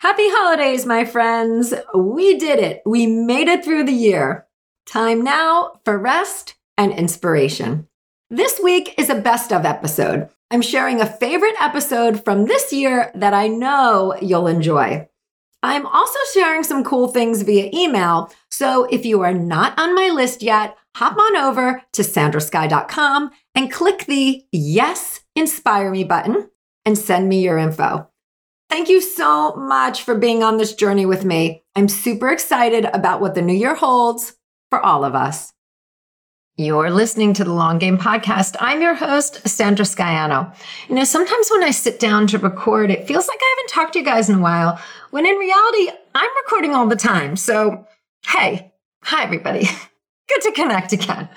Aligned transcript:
Happy 0.00 0.28
holidays, 0.28 0.86
my 0.86 1.04
friends. 1.04 1.74
We 1.92 2.38
did 2.38 2.60
it. 2.60 2.82
We 2.86 3.08
made 3.08 3.48
it 3.48 3.64
through 3.64 3.82
the 3.82 3.92
year. 3.92 4.46
Time 4.86 5.24
now 5.24 5.80
for 5.84 5.98
rest 5.98 6.54
and 6.76 6.92
inspiration. 6.92 7.88
This 8.30 8.60
week 8.62 8.94
is 8.96 9.10
a 9.10 9.20
best 9.20 9.52
of 9.52 9.64
episode. 9.64 10.28
I'm 10.52 10.62
sharing 10.62 11.00
a 11.00 11.06
favorite 11.06 11.56
episode 11.60 12.24
from 12.24 12.44
this 12.44 12.72
year 12.72 13.10
that 13.16 13.34
I 13.34 13.48
know 13.48 14.16
you'll 14.22 14.46
enjoy. 14.46 15.08
I'm 15.64 15.84
also 15.84 16.18
sharing 16.32 16.62
some 16.62 16.84
cool 16.84 17.08
things 17.08 17.42
via 17.42 17.68
email. 17.74 18.32
So 18.52 18.84
if 18.84 19.04
you 19.04 19.22
are 19.22 19.34
not 19.34 19.76
on 19.80 19.96
my 19.96 20.10
list 20.10 20.44
yet, 20.44 20.76
hop 20.94 21.18
on 21.18 21.36
over 21.36 21.82
to 21.94 22.02
sandrasky.com 22.02 23.32
and 23.56 23.72
click 23.72 24.06
the 24.06 24.44
Yes, 24.52 25.22
Inspire 25.34 25.90
Me 25.90 26.04
button 26.04 26.50
and 26.86 26.96
send 26.96 27.28
me 27.28 27.42
your 27.42 27.58
info. 27.58 28.08
Thank 28.68 28.90
you 28.90 29.00
so 29.00 29.54
much 29.56 30.02
for 30.02 30.14
being 30.14 30.42
on 30.42 30.58
this 30.58 30.74
journey 30.74 31.06
with 31.06 31.24
me. 31.24 31.64
I'm 31.74 31.88
super 31.88 32.28
excited 32.28 32.84
about 32.84 33.20
what 33.20 33.34
the 33.34 33.40
new 33.40 33.54
year 33.54 33.74
holds 33.74 34.36
for 34.68 34.78
all 34.78 35.04
of 35.04 35.14
us. 35.14 35.54
You're 36.58 36.90
listening 36.90 37.32
to 37.34 37.44
the 37.44 37.52
Long 37.52 37.78
Game 37.78 37.96
Podcast. 37.96 38.56
I'm 38.60 38.82
your 38.82 38.94
host, 38.94 39.48
Sandra 39.48 39.86
Scaiano. 39.86 40.54
You 40.88 40.96
know, 40.96 41.04
sometimes 41.04 41.48
when 41.50 41.62
I 41.62 41.70
sit 41.70 41.98
down 41.98 42.26
to 42.26 42.38
record, 42.38 42.90
it 42.90 43.06
feels 43.06 43.28
like 43.28 43.38
I 43.40 43.56
haven't 43.56 43.72
talked 43.72 43.92
to 43.94 44.00
you 44.00 44.04
guys 44.04 44.28
in 44.28 44.34
a 44.34 44.42
while, 44.42 44.78
when 45.10 45.24
in 45.24 45.36
reality, 45.36 45.90
I'm 46.14 46.30
recording 46.44 46.74
all 46.74 46.88
the 46.88 46.96
time. 46.96 47.36
So, 47.36 47.86
hey, 48.26 48.72
hi, 49.02 49.22
everybody. 49.22 49.68
Good 50.28 50.42
to 50.42 50.52
connect 50.52 50.92
again. 50.92 51.28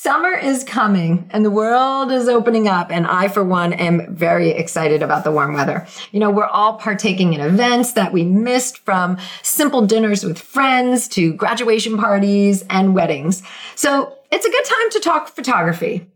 Summer 0.00 0.32
is 0.32 0.62
coming 0.62 1.28
and 1.32 1.44
the 1.44 1.50
world 1.50 2.12
is 2.12 2.28
opening 2.28 2.68
up. 2.68 2.92
And 2.92 3.04
I, 3.04 3.26
for 3.26 3.42
one, 3.42 3.72
am 3.72 4.14
very 4.14 4.50
excited 4.50 5.02
about 5.02 5.24
the 5.24 5.32
warm 5.32 5.54
weather. 5.54 5.88
You 6.12 6.20
know, 6.20 6.30
we're 6.30 6.46
all 6.46 6.74
partaking 6.74 7.32
in 7.32 7.40
events 7.40 7.94
that 7.94 8.12
we 8.12 8.22
missed 8.22 8.78
from 8.78 9.18
simple 9.42 9.84
dinners 9.88 10.22
with 10.22 10.38
friends 10.38 11.08
to 11.08 11.32
graduation 11.32 11.98
parties 11.98 12.64
and 12.70 12.94
weddings. 12.94 13.42
So 13.74 14.16
it's 14.30 14.46
a 14.46 14.50
good 14.50 14.64
time 14.64 14.90
to 14.92 15.00
talk 15.00 15.34
photography 15.34 16.06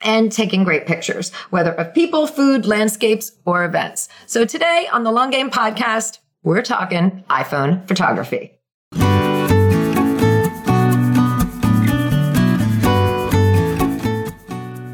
and 0.00 0.32
taking 0.32 0.64
great 0.64 0.88
pictures, 0.88 1.32
whether 1.50 1.74
of 1.74 1.94
people, 1.94 2.26
food, 2.26 2.66
landscapes, 2.66 3.30
or 3.44 3.64
events. 3.64 4.08
So 4.26 4.44
today 4.44 4.88
on 4.92 5.04
the 5.04 5.12
Long 5.12 5.30
Game 5.30 5.48
podcast, 5.48 6.18
we're 6.42 6.62
talking 6.62 7.22
iPhone 7.30 7.86
photography. 7.86 8.58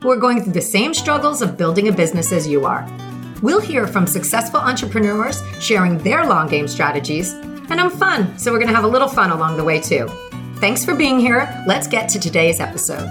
who 0.00 0.10
are 0.10 0.16
going 0.16 0.42
through 0.42 0.52
the 0.52 0.60
same 0.60 0.94
struggles 0.94 1.42
of 1.42 1.56
building 1.56 1.88
a 1.88 1.92
business 1.92 2.32
as 2.32 2.46
you 2.46 2.64
are. 2.64 2.86
We'll 3.42 3.60
hear 3.60 3.86
from 3.86 4.06
successful 4.06 4.60
entrepreneurs 4.60 5.42
sharing 5.60 5.98
their 5.98 6.26
long 6.26 6.48
game 6.48 6.68
strategies, 6.68 7.32
and 7.32 7.80
I'm 7.80 7.90
fun, 7.90 8.38
so 8.38 8.52
we're 8.52 8.58
going 8.58 8.68
to 8.68 8.74
have 8.74 8.84
a 8.84 8.88
little 8.88 9.08
fun 9.08 9.30
along 9.30 9.56
the 9.56 9.64
way 9.64 9.80
too. 9.80 10.08
Thanks 10.56 10.84
for 10.84 10.94
being 10.94 11.18
here. 11.18 11.62
Let's 11.66 11.86
get 11.86 12.08
to 12.10 12.18
today's 12.18 12.60
episode. 12.60 13.08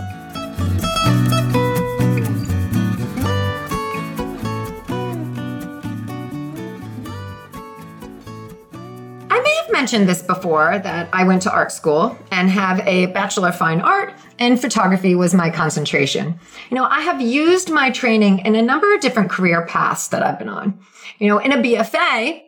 Mentioned 9.89 10.08
this 10.08 10.22
before 10.22 10.77
that 10.77 11.10
I 11.11 11.23
went 11.23 11.42
to 11.42 11.52
art 11.52 11.72
school 11.72 12.16
and 12.30 12.48
have 12.48 12.80
a 12.88 13.08
Bachelor 13.08 13.50
of 13.50 13.55
Fine 13.55 13.82
Art, 13.82 14.14
and 14.38 14.61
photography 14.61 15.16
was 15.16 15.33
my 15.33 15.50
concentration. 15.50 16.39
You 16.70 16.76
know, 16.76 16.83
I 16.83 17.02
have 17.02 17.20
used 17.20 17.72
my 17.72 17.89
training 17.89 18.45
in 18.45 18.54
a 18.54 18.61
number 18.61 18.94
of 18.94 19.02
different 19.02 19.32
career 19.32 19.66
paths 19.66 20.10
that 20.10 20.22
I've 20.22 20.38
been 20.38 20.48
on. 20.48 20.80
You 21.17 21.30
know, 21.30 21.39
in 21.39 21.54
a 21.54 21.58
BFA, 21.58 22.39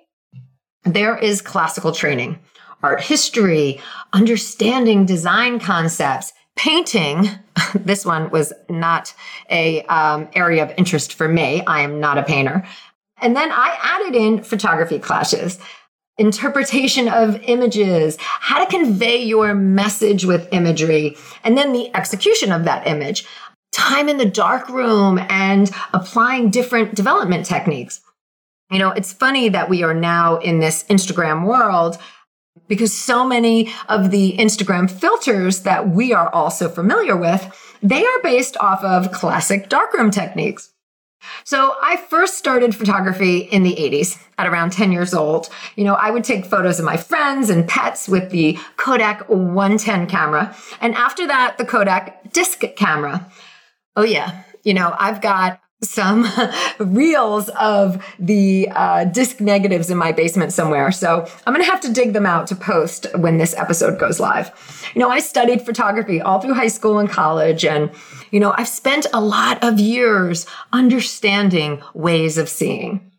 there 0.83 1.17
is 1.17 1.41
classical 1.41 1.91
training, 1.91 2.37
art 2.83 3.01
history, 3.01 3.81
understanding 4.13 5.07
design 5.07 5.59
concepts, 5.59 6.33
painting. 6.55 7.27
this 7.73 8.05
one 8.05 8.29
was 8.29 8.53
not 8.69 9.15
a 9.49 9.81
um, 9.85 10.29
area 10.35 10.61
of 10.61 10.71
interest 10.77 11.15
for 11.15 11.27
me. 11.27 11.65
I 11.65 11.81
am 11.81 11.99
not 11.99 12.19
a 12.19 12.23
painter. 12.23 12.67
And 13.19 13.35
then 13.35 13.51
I 13.51 13.77
added 13.81 14.15
in 14.15 14.43
photography 14.43 14.99
classes 14.99 15.59
interpretation 16.21 17.09
of 17.09 17.41
images, 17.43 18.15
how 18.19 18.63
to 18.63 18.69
convey 18.69 19.21
your 19.21 19.53
message 19.53 20.23
with 20.23 20.47
imagery, 20.53 21.17
and 21.43 21.57
then 21.57 21.73
the 21.73 21.93
execution 21.95 22.51
of 22.51 22.63
that 22.63 22.87
image, 22.87 23.25
time 23.73 24.07
in 24.07 24.17
the 24.17 24.25
dark 24.25 24.69
room, 24.69 25.19
and 25.29 25.71
applying 25.93 26.49
different 26.49 26.95
development 26.95 27.45
techniques. 27.45 27.99
You 28.69 28.79
know, 28.79 28.91
it's 28.91 29.11
funny 29.11 29.49
that 29.49 29.69
we 29.69 29.83
are 29.83 29.93
now 29.93 30.37
in 30.37 30.59
this 30.59 30.83
Instagram 30.85 31.45
world 31.45 31.97
because 32.67 32.93
so 32.93 33.25
many 33.25 33.73
of 33.89 34.11
the 34.11 34.37
Instagram 34.37 34.89
filters 34.89 35.63
that 35.63 35.89
we 35.89 36.13
are 36.13 36.33
also 36.33 36.69
familiar 36.69 37.17
with, 37.17 37.77
they 37.81 38.05
are 38.05 38.21
based 38.23 38.55
off 38.57 38.83
of 38.83 39.11
classic 39.11 39.67
darkroom 39.67 40.11
techniques. 40.11 40.70
So 41.43 41.75
I 41.81 41.97
first 41.97 42.37
started 42.37 42.75
photography 42.75 43.39
in 43.39 43.63
the 43.63 43.75
80s 43.75 44.21
at 44.37 44.47
around 44.47 44.71
10 44.71 44.91
years 44.91 45.13
old. 45.13 45.49
You 45.75 45.83
know, 45.83 45.95
I 45.95 46.11
would 46.11 46.23
take 46.23 46.45
photos 46.45 46.79
of 46.79 46.85
my 46.85 46.97
friends 46.97 47.49
and 47.49 47.67
pets 47.67 48.07
with 48.07 48.31
the 48.31 48.57
Kodak 48.77 49.27
110 49.29 50.07
camera. 50.07 50.55
And 50.79 50.95
after 50.95 51.27
that, 51.27 51.57
the 51.57 51.65
Kodak 51.65 52.31
disc 52.33 52.63
camera. 52.75 53.31
Oh 53.95 54.03
yeah. 54.03 54.43
You 54.63 54.73
know, 54.73 54.95
I've 54.99 55.21
got 55.21 55.59
some 55.83 56.27
reels 56.79 57.49
of 57.49 58.03
the 58.19 58.69
uh, 58.71 59.05
disc 59.05 59.41
negatives 59.41 59.89
in 59.89 59.97
my 59.97 60.11
basement 60.11 60.53
somewhere. 60.53 60.91
So 60.91 61.27
I'm 61.45 61.53
going 61.53 61.65
to 61.65 61.71
have 61.71 61.81
to 61.81 61.91
dig 61.91 62.13
them 62.13 62.25
out 62.25 62.47
to 62.47 62.55
post 62.55 63.07
when 63.17 63.37
this 63.37 63.55
episode 63.55 63.99
goes 63.99 64.19
live. 64.19 64.51
You 64.93 64.99
know, 64.99 65.09
I 65.09 65.19
studied 65.19 65.61
photography 65.61 66.21
all 66.21 66.39
through 66.39 66.53
high 66.53 66.67
school 66.67 66.99
and 66.99 67.09
college. 67.09 67.65
And, 67.65 67.91
you 68.31 68.39
know, 68.39 68.53
I've 68.55 68.67
spent 68.67 69.07
a 69.13 69.21
lot 69.21 69.63
of 69.63 69.79
years 69.79 70.45
understanding 70.71 71.81
ways 71.93 72.37
of 72.37 72.47
seeing. 72.47 73.10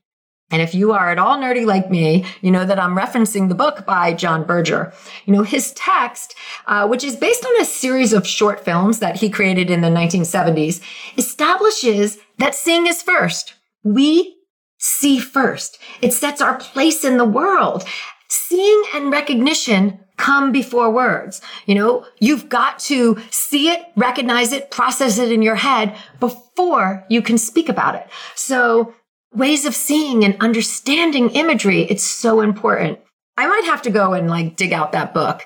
And 0.52 0.62
if 0.62 0.74
you 0.74 0.92
are 0.92 1.10
at 1.10 1.18
all 1.18 1.38
nerdy 1.38 1.66
like 1.66 1.90
me, 1.90 2.24
you 2.42 2.50
know 2.50 2.64
that 2.64 2.78
I'm 2.78 2.96
referencing 2.96 3.48
the 3.48 3.54
book 3.54 3.84
by 3.86 4.12
John 4.12 4.44
Berger. 4.44 4.92
You 5.24 5.32
know, 5.32 5.42
his 5.42 5.72
text, 5.72 6.34
uh, 6.66 6.86
which 6.86 7.02
is 7.02 7.16
based 7.16 7.44
on 7.44 7.60
a 7.60 7.64
series 7.64 8.12
of 8.12 8.26
short 8.26 8.64
films 8.64 9.00
that 9.00 9.16
he 9.16 9.30
created 9.30 9.70
in 9.70 9.80
the 9.80 9.88
1970s, 9.88 10.80
establishes 11.16 12.18
that 12.38 12.54
seeing 12.54 12.86
is 12.86 13.02
first. 13.02 13.54
We 13.82 14.36
see 14.78 15.18
first. 15.18 15.78
It 16.02 16.12
sets 16.12 16.42
our 16.42 16.58
place 16.58 17.02
in 17.02 17.16
the 17.16 17.24
world. 17.24 17.84
Seeing 18.28 18.84
and 18.94 19.10
recognition 19.10 20.00
come 20.16 20.52
before 20.52 20.90
words. 20.90 21.40
You 21.66 21.74
know, 21.74 22.06
you've 22.20 22.48
got 22.48 22.78
to 22.80 23.18
see 23.30 23.70
it, 23.70 23.86
recognize 23.96 24.52
it, 24.52 24.70
process 24.70 25.18
it 25.18 25.32
in 25.32 25.42
your 25.42 25.56
head 25.56 25.96
before 26.20 27.04
you 27.08 27.22
can 27.22 27.38
speak 27.38 27.68
about 27.68 27.94
it. 27.94 28.06
So 28.34 28.94
ways 29.34 29.64
of 29.64 29.74
seeing 29.74 30.24
and 30.24 30.36
understanding 30.40 31.30
imagery. 31.30 31.82
It's 31.82 32.04
so 32.04 32.40
important. 32.40 32.98
I 33.36 33.46
might 33.46 33.64
have 33.64 33.82
to 33.82 33.90
go 33.90 34.12
and 34.12 34.28
like 34.28 34.56
dig 34.56 34.72
out 34.72 34.92
that 34.92 35.14
book. 35.14 35.42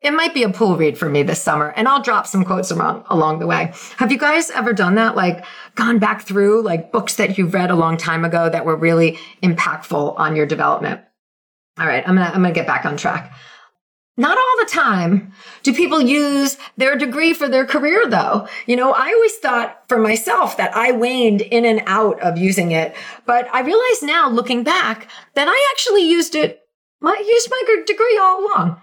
It 0.00 0.12
might 0.12 0.34
be 0.34 0.42
a 0.42 0.50
pool 0.50 0.76
read 0.76 0.98
for 0.98 1.08
me 1.08 1.22
this 1.22 1.40
summer, 1.40 1.68
and 1.76 1.86
I'll 1.86 2.02
drop 2.02 2.26
some 2.26 2.44
quotes 2.44 2.72
around 2.72 3.04
along 3.08 3.38
the 3.38 3.46
way. 3.46 3.72
Have 3.98 4.10
you 4.10 4.18
guys 4.18 4.50
ever 4.50 4.72
done 4.72 4.96
that? 4.96 5.14
Like 5.14 5.44
gone 5.76 6.00
back 6.00 6.22
through 6.22 6.62
like 6.62 6.90
books 6.90 7.14
that 7.16 7.38
you've 7.38 7.54
read 7.54 7.70
a 7.70 7.76
long 7.76 7.96
time 7.96 8.24
ago 8.24 8.48
that 8.48 8.64
were 8.64 8.74
really 8.74 9.18
impactful 9.42 10.18
on 10.18 10.34
your 10.34 10.46
development? 10.46 11.02
All 11.78 11.86
right, 11.86 12.06
I'm 12.06 12.16
gonna 12.16 12.26
I'm 12.26 12.42
gonna 12.42 12.52
get 12.52 12.66
back 12.66 12.84
on 12.84 12.96
track. 12.96 13.32
Not 14.16 14.36
all 14.36 14.56
the 14.58 14.70
time 14.70 15.32
do 15.62 15.72
people 15.72 16.00
use 16.02 16.58
their 16.76 16.96
degree 16.96 17.32
for 17.32 17.48
their 17.48 17.64
career, 17.64 18.06
though. 18.06 18.46
You 18.66 18.76
know, 18.76 18.92
I 18.92 19.12
always 19.12 19.36
thought 19.36 19.88
for 19.88 19.98
myself 19.98 20.58
that 20.58 20.76
I 20.76 20.92
waned 20.92 21.40
in 21.40 21.64
and 21.64 21.82
out 21.86 22.20
of 22.20 22.36
using 22.36 22.72
it. 22.72 22.94
But 23.24 23.48
I 23.54 23.60
realize 23.60 24.02
now, 24.02 24.28
looking 24.28 24.64
back, 24.64 25.08
that 25.34 25.48
I 25.48 25.68
actually 25.72 26.02
used 26.02 26.34
it, 26.34 26.60
I 27.02 27.24
used 27.26 27.50
my 27.50 27.82
degree 27.86 28.18
all 28.20 28.44
along. 28.46 28.80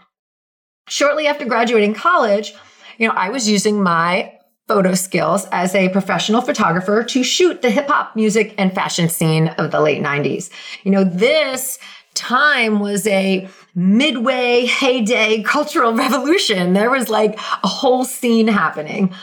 Shortly 0.87 1.27
after 1.27 1.45
graduating 1.45 1.93
college, 1.93 2.53
you 2.97 3.07
know, 3.07 3.13
I 3.13 3.29
was 3.29 3.47
using 3.47 3.83
my 3.83 4.33
photo 4.67 4.93
skills 4.95 5.47
as 5.51 5.73
a 5.75 5.89
professional 5.89 6.41
photographer 6.41 7.03
to 7.03 7.23
shoot 7.23 7.61
the 7.61 7.69
hip 7.69 7.87
hop 7.87 8.15
music 8.15 8.55
and 8.57 8.73
fashion 8.73 9.09
scene 9.09 9.47
of 9.49 9.71
the 9.71 9.79
late 9.81 10.01
90s. 10.01 10.49
You 10.83 10.91
know, 10.91 11.03
this 11.03 11.79
time 12.13 12.79
was 12.79 13.07
a 13.07 13.47
midway 13.75 14.65
heyday 14.65 15.43
cultural 15.43 15.93
revolution. 15.95 16.73
There 16.73 16.89
was 16.89 17.09
like 17.09 17.37
a 17.63 17.67
whole 17.67 18.05
scene 18.05 18.47
happening. 18.47 19.13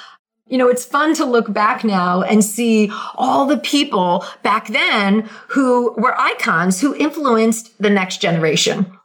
You 0.49 0.59
know, 0.59 0.69
it's 0.69 0.85
fun 0.85 1.15
to 1.15 1.25
look 1.25 1.53
back 1.53 1.83
now 1.83 2.23
and 2.23 2.45
see 2.45 2.91
all 3.17 3.47
the 3.47 3.59
people 3.59 4.25
back 4.45 4.69
then 4.69 5.29
who 5.49 5.93
were 5.95 6.19
icons 6.21 6.81
who 6.81 6.95
influenced 6.95 7.77
the 7.83 7.91
next 7.91 8.19
generation. 8.19 8.97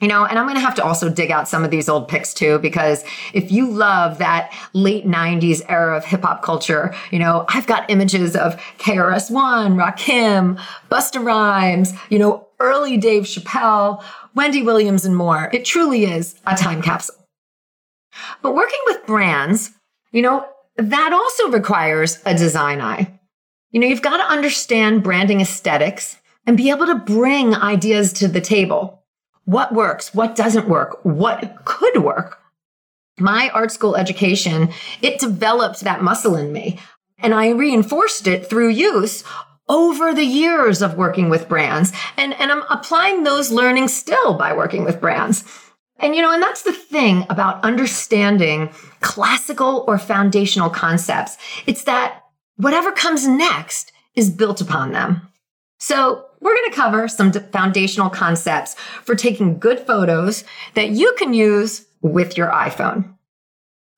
You 0.00 0.08
know, 0.08 0.26
and 0.26 0.38
I'm 0.38 0.44
going 0.44 0.56
to 0.56 0.60
have 0.60 0.74
to 0.74 0.84
also 0.84 1.08
dig 1.08 1.30
out 1.30 1.48
some 1.48 1.64
of 1.64 1.70
these 1.70 1.88
old 1.88 2.06
pics 2.06 2.34
too, 2.34 2.58
because 2.58 3.02
if 3.32 3.50
you 3.50 3.70
love 3.70 4.18
that 4.18 4.52
late 4.74 5.06
90s 5.06 5.62
era 5.70 5.96
of 5.96 6.04
hip 6.04 6.20
hop 6.20 6.42
culture, 6.42 6.94
you 7.10 7.18
know, 7.18 7.46
I've 7.48 7.66
got 7.66 7.88
images 7.88 8.36
of 8.36 8.56
KRS-One, 8.78 9.76
Rakim, 9.76 10.60
Busta 10.90 11.24
Rhymes, 11.24 11.94
you 12.10 12.18
know, 12.18 12.46
early 12.60 12.98
Dave 12.98 13.22
Chappelle, 13.22 14.04
Wendy 14.36 14.62
Williams, 14.62 15.06
and 15.06 15.16
more. 15.16 15.48
It 15.52 15.64
truly 15.64 16.04
is 16.04 16.38
a 16.46 16.54
time 16.54 16.82
capsule. 16.82 17.16
But 18.42 18.54
working 18.54 18.78
with 18.84 19.06
brands, 19.06 19.70
you 20.12 20.20
know, 20.20 20.46
that 20.76 21.12
also 21.14 21.48
requires 21.48 22.20
a 22.26 22.34
design 22.34 22.82
eye. 22.82 23.18
You 23.70 23.80
know, 23.80 23.86
you've 23.86 24.02
got 24.02 24.18
to 24.18 24.30
understand 24.30 25.02
branding 25.02 25.40
aesthetics 25.40 26.18
and 26.46 26.54
be 26.56 26.68
able 26.68 26.84
to 26.86 26.96
bring 26.96 27.54
ideas 27.54 28.12
to 28.14 28.28
the 28.28 28.42
table. 28.42 29.02
What 29.46 29.72
works? 29.74 30.14
What 30.14 30.36
doesn't 30.36 30.68
work? 30.68 30.98
What 31.02 31.64
could 31.64 32.02
work? 32.02 32.38
My 33.18 33.48
art 33.54 33.72
school 33.72 33.96
education, 33.96 34.68
it 35.00 35.18
developed 35.18 35.80
that 35.80 36.02
muscle 36.02 36.36
in 36.36 36.52
me 36.52 36.78
and 37.18 37.34
I 37.34 37.50
reinforced 37.50 38.26
it 38.26 38.48
through 38.48 38.68
use 38.68 39.24
over 39.68 40.14
the 40.14 40.24
years 40.24 40.82
of 40.82 40.96
working 40.96 41.28
with 41.28 41.48
brands. 41.48 41.92
And, 42.16 42.34
and 42.34 42.52
I'm 42.52 42.62
applying 42.70 43.24
those 43.24 43.50
learnings 43.50 43.94
still 43.94 44.34
by 44.34 44.52
working 44.52 44.84
with 44.84 45.00
brands. 45.00 45.44
And 45.98 46.14
you 46.14 46.22
know, 46.22 46.32
and 46.32 46.42
that's 46.42 46.62
the 46.62 46.72
thing 46.72 47.24
about 47.30 47.64
understanding 47.64 48.70
classical 49.00 49.84
or 49.88 49.98
foundational 49.98 50.70
concepts. 50.70 51.38
It's 51.66 51.84
that 51.84 52.22
whatever 52.56 52.92
comes 52.92 53.26
next 53.26 53.92
is 54.14 54.30
built 54.30 54.60
upon 54.60 54.92
them. 54.92 55.28
So 55.78 56.26
we're 56.40 56.54
going 56.54 56.70
to 56.70 56.76
cover 56.76 57.08
some 57.08 57.32
foundational 57.32 58.10
concepts 58.10 58.74
for 58.74 59.14
taking 59.14 59.58
good 59.58 59.80
photos 59.80 60.44
that 60.74 60.90
you 60.90 61.14
can 61.18 61.34
use 61.34 61.86
with 62.02 62.36
your 62.36 62.50
iPhone. 62.50 63.15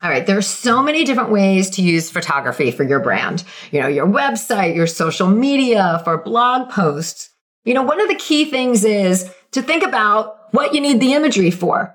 All 0.00 0.10
right, 0.10 0.24
there 0.24 0.38
are 0.38 0.42
so 0.42 0.80
many 0.80 1.04
different 1.04 1.30
ways 1.30 1.70
to 1.70 1.82
use 1.82 2.08
photography 2.08 2.70
for 2.70 2.84
your 2.84 3.00
brand. 3.00 3.42
You 3.72 3.80
know, 3.80 3.88
your 3.88 4.06
website, 4.06 4.76
your 4.76 4.86
social 4.86 5.26
media, 5.26 6.00
for 6.04 6.18
blog 6.18 6.70
posts. 6.70 7.30
You 7.64 7.74
know, 7.74 7.82
one 7.82 8.00
of 8.00 8.08
the 8.08 8.14
key 8.14 8.44
things 8.44 8.84
is 8.84 9.28
to 9.52 9.60
think 9.60 9.82
about 9.82 10.52
what 10.52 10.72
you 10.72 10.80
need 10.80 11.00
the 11.00 11.14
imagery 11.14 11.50
for. 11.50 11.94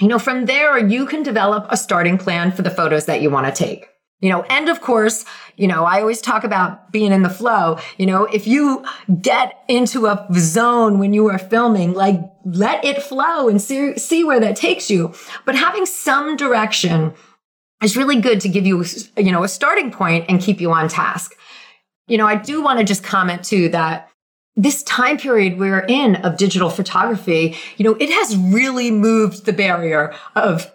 You 0.00 0.08
know, 0.08 0.18
from 0.18 0.46
there, 0.46 0.76
you 0.78 1.06
can 1.06 1.22
develop 1.22 1.66
a 1.68 1.76
starting 1.76 2.18
plan 2.18 2.50
for 2.50 2.62
the 2.62 2.70
photos 2.70 3.06
that 3.06 3.22
you 3.22 3.30
want 3.30 3.46
to 3.46 3.52
take. 3.52 3.86
You 4.20 4.28
know, 4.28 4.42
and 4.42 4.68
of 4.68 4.82
course, 4.82 5.24
you 5.56 5.66
know, 5.66 5.84
I 5.84 6.00
always 6.00 6.20
talk 6.20 6.44
about 6.44 6.92
being 6.92 7.10
in 7.10 7.22
the 7.22 7.30
flow. 7.30 7.78
You 7.96 8.06
know, 8.06 8.24
if 8.24 8.46
you 8.46 8.84
get 9.20 9.64
into 9.66 10.06
a 10.06 10.26
zone 10.34 10.98
when 10.98 11.14
you 11.14 11.28
are 11.28 11.38
filming, 11.38 11.94
like 11.94 12.20
let 12.44 12.84
it 12.84 13.02
flow 13.02 13.48
and 13.48 13.60
see, 13.60 13.96
see 13.98 14.22
where 14.24 14.40
that 14.40 14.56
takes 14.56 14.90
you. 14.90 15.14
But 15.46 15.54
having 15.54 15.86
some 15.86 16.36
direction 16.36 17.14
is 17.82 17.96
really 17.96 18.20
good 18.20 18.40
to 18.42 18.48
give 18.48 18.66
you, 18.66 18.84
you 19.16 19.32
know, 19.32 19.42
a 19.42 19.48
starting 19.48 19.90
point 19.90 20.26
and 20.28 20.40
keep 20.40 20.60
you 20.60 20.70
on 20.70 20.88
task. 20.88 21.34
You 22.06 22.18
know, 22.18 22.26
I 22.26 22.36
do 22.36 22.62
want 22.62 22.78
to 22.78 22.84
just 22.84 23.02
comment 23.02 23.42
too 23.42 23.70
that 23.70 24.10
this 24.56 24.82
time 24.82 25.16
period 25.16 25.58
we're 25.58 25.86
in 25.88 26.16
of 26.16 26.36
digital 26.36 26.68
photography, 26.68 27.56
you 27.78 27.84
know, 27.84 27.96
it 27.98 28.10
has 28.10 28.36
really 28.36 28.90
moved 28.90 29.46
the 29.46 29.52
barrier 29.52 30.12
of 30.36 30.70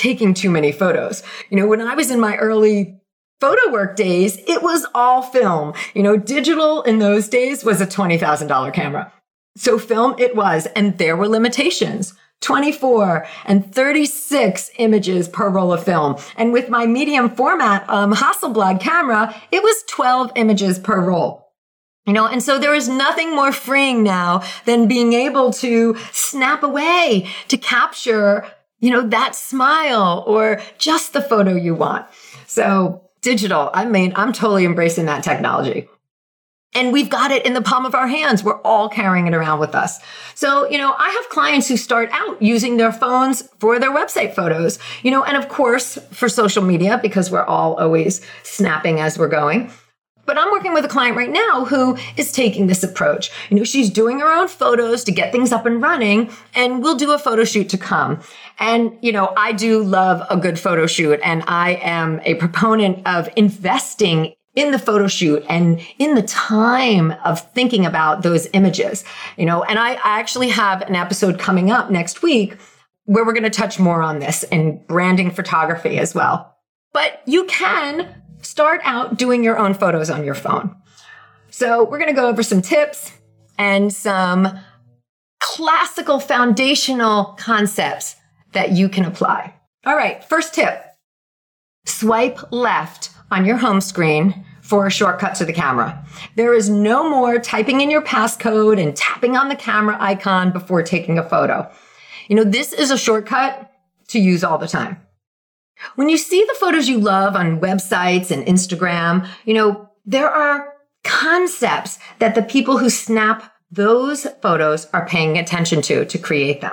taking 0.00 0.32
too 0.32 0.50
many 0.50 0.72
photos. 0.72 1.22
You 1.50 1.58
know, 1.58 1.66
when 1.66 1.82
I 1.82 1.94
was 1.94 2.10
in 2.10 2.18
my 2.18 2.36
early 2.36 2.98
photo 3.38 3.70
work 3.70 3.96
days, 3.96 4.38
it 4.46 4.62
was 4.62 4.86
all 4.94 5.22
film. 5.22 5.74
You 5.94 6.02
know, 6.02 6.16
digital 6.16 6.82
in 6.82 6.98
those 6.98 7.28
days 7.28 7.64
was 7.64 7.80
a 7.80 7.86
$20,000 7.86 8.72
camera. 8.72 9.12
So 9.56 9.78
film 9.78 10.14
it 10.18 10.34
was, 10.34 10.66
and 10.74 10.96
there 10.96 11.16
were 11.16 11.28
limitations. 11.28 12.14
24 12.40 13.26
and 13.44 13.74
36 13.74 14.70
images 14.78 15.28
per 15.28 15.50
roll 15.50 15.74
of 15.74 15.84
film. 15.84 16.16
And 16.36 16.54
with 16.54 16.70
my 16.70 16.86
medium 16.86 17.28
format 17.28 17.84
um, 17.90 18.14
Hasselblad 18.14 18.80
camera, 18.80 19.34
it 19.52 19.62
was 19.62 19.84
12 19.88 20.32
images 20.36 20.78
per 20.78 21.04
roll. 21.04 21.52
You 22.06 22.14
know, 22.14 22.26
and 22.26 22.42
so 22.42 22.58
there 22.58 22.74
is 22.74 22.88
nothing 22.88 23.36
more 23.36 23.52
freeing 23.52 24.02
now 24.02 24.42
than 24.64 24.88
being 24.88 25.12
able 25.12 25.52
to 25.54 25.98
snap 26.12 26.62
away 26.62 27.28
to 27.48 27.58
capture 27.58 28.46
you 28.80 28.90
know, 28.90 29.06
that 29.08 29.34
smile 29.34 30.24
or 30.26 30.60
just 30.78 31.12
the 31.12 31.22
photo 31.22 31.54
you 31.54 31.74
want. 31.74 32.06
So 32.46 33.08
digital, 33.20 33.70
I 33.72 33.84
mean, 33.84 34.12
I'm 34.16 34.32
totally 34.32 34.64
embracing 34.64 35.06
that 35.06 35.22
technology. 35.22 35.88
And 36.72 36.92
we've 36.92 37.10
got 37.10 37.32
it 37.32 37.44
in 37.44 37.54
the 37.54 37.62
palm 37.62 37.84
of 37.84 37.96
our 37.96 38.06
hands. 38.06 38.44
We're 38.44 38.60
all 38.62 38.88
carrying 38.88 39.26
it 39.26 39.34
around 39.34 39.58
with 39.58 39.74
us. 39.74 39.98
So, 40.36 40.68
you 40.70 40.78
know, 40.78 40.94
I 40.96 41.10
have 41.10 41.28
clients 41.28 41.66
who 41.66 41.76
start 41.76 42.10
out 42.12 42.40
using 42.40 42.76
their 42.76 42.92
phones 42.92 43.42
for 43.58 43.80
their 43.80 43.90
website 43.90 44.34
photos, 44.34 44.78
you 45.02 45.10
know, 45.10 45.24
and 45.24 45.36
of 45.36 45.48
course 45.48 45.98
for 46.12 46.28
social 46.28 46.62
media 46.62 47.00
because 47.02 47.30
we're 47.30 47.44
all 47.44 47.74
always 47.74 48.20
snapping 48.44 49.00
as 49.00 49.18
we're 49.18 49.28
going. 49.28 49.72
But 50.30 50.38
I'm 50.38 50.52
working 50.52 50.72
with 50.72 50.84
a 50.84 50.88
client 50.88 51.16
right 51.16 51.28
now 51.28 51.64
who 51.64 51.98
is 52.16 52.30
taking 52.30 52.68
this 52.68 52.84
approach. 52.84 53.32
You 53.50 53.56
know, 53.56 53.64
she's 53.64 53.90
doing 53.90 54.20
her 54.20 54.30
own 54.30 54.46
photos 54.46 55.02
to 55.02 55.10
get 55.10 55.32
things 55.32 55.50
up 55.50 55.66
and 55.66 55.82
running, 55.82 56.30
and 56.54 56.84
we'll 56.84 56.94
do 56.94 57.10
a 57.10 57.18
photo 57.18 57.42
shoot 57.42 57.68
to 57.70 57.76
come. 57.76 58.20
And, 58.60 58.96
you 59.02 59.10
know, 59.10 59.32
I 59.36 59.50
do 59.50 59.82
love 59.82 60.24
a 60.30 60.36
good 60.36 60.56
photo 60.56 60.86
shoot, 60.86 61.18
and 61.24 61.42
I 61.48 61.80
am 61.82 62.20
a 62.22 62.36
proponent 62.36 63.04
of 63.08 63.28
investing 63.34 64.34
in 64.54 64.70
the 64.70 64.78
photo 64.78 65.08
shoot 65.08 65.44
and 65.48 65.80
in 65.98 66.14
the 66.14 66.22
time 66.22 67.12
of 67.24 67.40
thinking 67.52 67.84
about 67.84 68.22
those 68.22 68.46
images, 68.52 69.04
you 69.36 69.46
know, 69.46 69.64
and 69.64 69.80
I, 69.80 69.94
I 69.94 70.20
actually 70.20 70.50
have 70.50 70.82
an 70.82 70.94
episode 70.94 71.40
coming 71.40 71.72
up 71.72 71.90
next 71.90 72.22
week 72.22 72.56
where 73.06 73.24
we're 73.24 73.32
going 73.32 73.42
to 73.42 73.50
touch 73.50 73.80
more 73.80 74.00
on 74.00 74.20
this 74.20 74.44
and 74.44 74.86
branding 74.86 75.32
photography 75.32 75.98
as 75.98 76.14
well. 76.14 76.56
But 76.92 77.20
you 77.26 77.46
can 77.46 78.22
start 78.42 78.80
out 78.84 79.16
doing 79.16 79.44
your 79.44 79.58
own 79.58 79.74
photos 79.74 80.10
on 80.10 80.24
your 80.24 80.34
phone. 80.34 80.74
So 81.50 81.84
we're 81.84 81.98
going 81.98 82.14
to 82.14 82.20
go 82.20 82.28
over 82.28 82.42
some 82.42 82.62
tips 82.62 83.12
and 83.58 83.92
some 83.92 84.58
classical 85.40 86.20
foundational 86.20 87.36
concepts 87.38 88.16
that 88.52 88.72
you 88.72 88.88
can 88.88 89.04
apply. 89.04 89.54
All 89.84 89.96
right, 89.96 90.22
first 90.24 90.54
tip. 90.54 90.84
Swipe 91.86 92.52
left 92.52 93.10
on 93.30 93.44
your 93.44 93.56
home 93.56 93.80
screen 93.80 94.44
for 94.60 94.86
a 94.86 94.90
shortcut 94.90 95.34
to 95.36 95.44
the 95.44 95.52
camera. 95.52 96.04
There 96.36 96.54
is 96.54 96.70
no 96.70 97.08
more 97.08 97.38
typing 97.38 97.80
in 97.80 97.90
your 97.90 98.02
passcode 98.02 98.80
and 98.80 98.94
tapping 98.94 99.36
on 99.36 99.48
the 99.48 99.56
camera 99.56 99.96
icon 99.98 100.52
before 100.52 100.82
taking 100.82 101.18
a 101.18 101.28
photo. 101.28 101.70
You 102.28 102.36
know, 102.36 102.44
this 102.44 102.72
is 102.72 102.90
a 102.90 102.98
shortcut 102.98 103.72
to 104.08 104.20
use 104.20 104.44
all 104.44 104.58
the 104.58 104.68
time. 104.68 105.00
When 105.96 106.08
you 106.08 106.18
see 106.18 106.44
the 106.44 106.56
photos 106.58 106.88
you 106.88 106.98
love 106.98 107.36
on 107.36 107.60
websites 107.60 108.30
and 108.30 108.46
Instagram, 108.46 109.28
you 109.44 109.54
know, 109.54 109.88
there 110.04 110.30
are 110.30 110.74
concepts 111.04 111.98
that 112.18 112.34
the 112.34 112.42
people 112.42 112.78
who 112.78 112.90
snap 112.90 113.52
those 113.70 114.26
photos 114.42 114.86
are 114.92 115.06
paying 115.06 115.38
attention 115.38 115.80
to 115.82 116.04
to 116.04 116.18
create 116.18 116.60
them. 116.60 116.72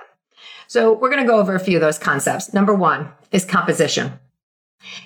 So 0.68 0.94
we're 0.94 1.10
going 1.10 1.26
to 1.26 1.32
go 1.32 1.40
over 1.40 1.56
a 1.56 1.60
few 1.60 1.78
of 1.78 1.82
those 1.82 2.00
concepts. 2.00 2.54
Number 2.54 2.74
one 2.74 3.10
is 3.32 3.46
composition. 3.46 4.20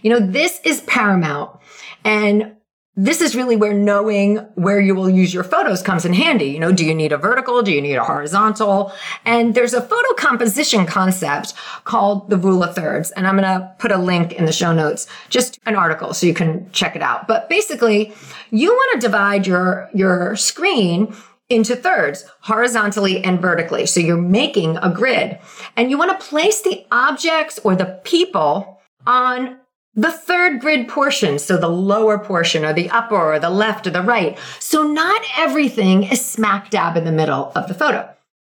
You 0.02 0.10
know, 0.10 0.20
this 0.20 0.60
is 0.64 0.82
paramount. 0.82 1.60
And 2.04 2.56
this 2.96 3.22
is 3.22 3.36
really 3.36 3.56
where 3.56 3.74
knowing 3.74 4.38
where 4.56 4.82
you 4.82 4.94
will 4.94 5.10
use 5.10 5.34
your 5.34 5.46
photos 5.46 5.82
comes 5.82 6.04
in 6.04 6.14
handy. 6.14 6.48
You 6.48 6.60
know, 6.60 6.74
do 6.74 6.86
you 6.86 6.94
need 6.94 7.14
a 7.14 7.18
vertical? 7.18 7.62
Do 7.62 7.72
you 7.72 7.82
need 7.82 7.96
a 7.96 8.04
horizontal? 8.04 8.92
And 9.24 9.56
there's 9.56 9.74
a 9.74 9.82
photo 9.82 10.14
composition 10.16 10.86
concept 10.86 11.54
called 11.86 12.30
the 12.30 12.38
rule 12.38 12.64
of 12.64 12.76
thirds. 12.76 13.12
And 13.12 13.26
I'm 13.28 13.38
going 13.38 13.48
to 13.48 13.74
put 13.80 13.92
a 13.92 13.98
link 13.98 14.34
in 14.34 14.46
the 14.46 14.52
show 14.52 14.74
notes, 14.74 15.08
just 15.30 15.58
an 15.66 15.76
article 15.76 16.14
so 16.14 16.28
you 16.28 16.34
can 16.34 16.70
check 16.74 16.98
it 16.98 17.02
out. 17.02 17.30
But 17.30 17.48
basically, 17.48 18.14
you 18.50 18.72
want 18.72 19.02
to 19.02 19.08
divide 19.08 19.48
your, 19.48 19.90
your 19.94 20.36
screen 20.36 21.16
into 21.48 21.78
thirds, 21.78 22.26
horizontally 22.42 23.24
and 23.24 23.42
vertically. 23.42 23.86
So 23.86 24.02
you're 24.02 24.18
making 24.18 24.78
a 24.78 24.94
grid 24.94 25.40
and 25.78 25.90
you 25.90 25.98
want 25.98 26.18
to 26.18 26.28
place 26.28 26.62
the 26.62 26.86
objects 26.92 27.58
or 27.64 27.76
the 27.76 28.02
people 28.04 28.82
on 29.06 29.61
the 29.94 30.12
third 30.12 30.62
grid 30.62 30.88
portion, 30.88 31.38
so 31.38 31.58
the 31.58 31.68
lower 31.68 32.18
portion 32.18 32.64
or 32.64 32.74
the 32.74 32.90
upper 32.90 33.34
or 33.34 33.40
the 33.40 33.50
left 33.50 33.86
or 33.86 33.90
the 33.90 34.02
right. 34.02 34.38
So 34.60 34.84
not 34.84 35.22
everything 35.38 36.04
is 36.04 36.26
smack 36.26 36.70
dab 36.70 36.96
in 36.96 37.04
the 37.04 37.12
middle 37.12 37.52
of 37.56 37.68
the 37.68 37.74
photo. 37.74 38.08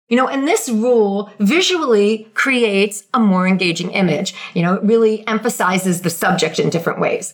You 0.08 0.16
know, 0.16 0.28
and 0.28 0.46
this 0.46 0.68
rule 0.68 1.30
visually 1.38 2.28
creates 2.34 3.04
a 3.14 3.20
more 3.20 3.46
engaging 3.46 3.92
image. 3.92 4.34
You 4.54 4.62
know, 4.62 4.74
it 4.74 4.82
really 4.82 5.26
emphasizes 5.26 6.02
the 6.02 6.10
subject 6.10 6.58
in 6.58 6.68
different 6.68 7.00
ways. 7.00 7.32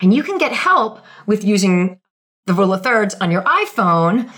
And 0.00 0.14
you 0.14 0.22
can 0.22 0.38
get 0.38 0.52
help 0.52 1.00
with 1.26 1.44
using 1.44 2.00
the 2.46 2.54
rule 2.54 2.72
of 2.72 2.84
thirds 2.84 3.14
on 3.16 3.30
your 3.30 3.42
iPhone 3.42 4.30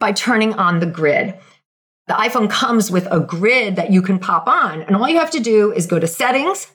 by 0.00 0.12
turning 0.12 0.52
on 0.54 0.80
the 0.80 0.86
grid. 0.86 1.38
the 2.06 2.14
iPhone 2.14 2.48
comes 2.48 2.90
with 2.90 3.06
a 3.10 3.20
grid 3.20 3.76
that 3.76 3.92
you 3.92 4.00
can 4.00 4.18
pop 4.18 4.46
on. 4.46 4.82
And 4.82 4.94
all 4.94 5.08
you 5.08 5.18
have 5.18 5.30
to 5.32 5.40
do 5.40 5.72
is 5.72 5.86
go 5.86 5.98
to 5.98 6.06
settings, 6.06 6.68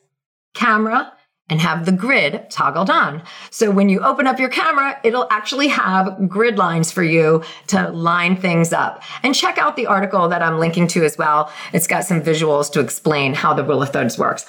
camera, 0.54 1.14
and 1.50 1.60
have 1.60 1.86
the 1.86 1.92
grid 1.92 2.50
toggled 2.50 2.90
on. 2.90 3.22
So 3.50 3.72
when 3.72 3.90
you 3.90 4.00
open 4.00 4.26
up 4.26 4.40
your 4.40 4.50
camera, 4.50 5.00
it'll 5.04 5.28
actually 5.30 5.68
have 5.68 6.30
grid 6.30 6.58
lines 6.58 6.92
for 6.92 7.04
you 7.04 7.44
to 7.68 7.90
line 7.90 8.38
things 8.38 8.72
up. 8.72 9.04
And 9.22 9.36
check 9.36 9.58
out 9.58 9.76
the 9.76 9.88
article 9.88 10.30
that 10.30 10.42
I'm 10.42 10.60
linking 10.60 10.88
to 10.88 11.04
as 11.04 11.18
well. 11.18 11.52
It's 11.74 11.88
got 11.88 12.06
some 12.06 12.22
visuals 12.22 12.72
to 12.72 12.80
explain 12.80 13.34
how 13.34 13.54
the 13.54 13.66
rule 13.66 13.84
of 13.84 13.90
thirds 13.90 14.18
works. 14.18 14.46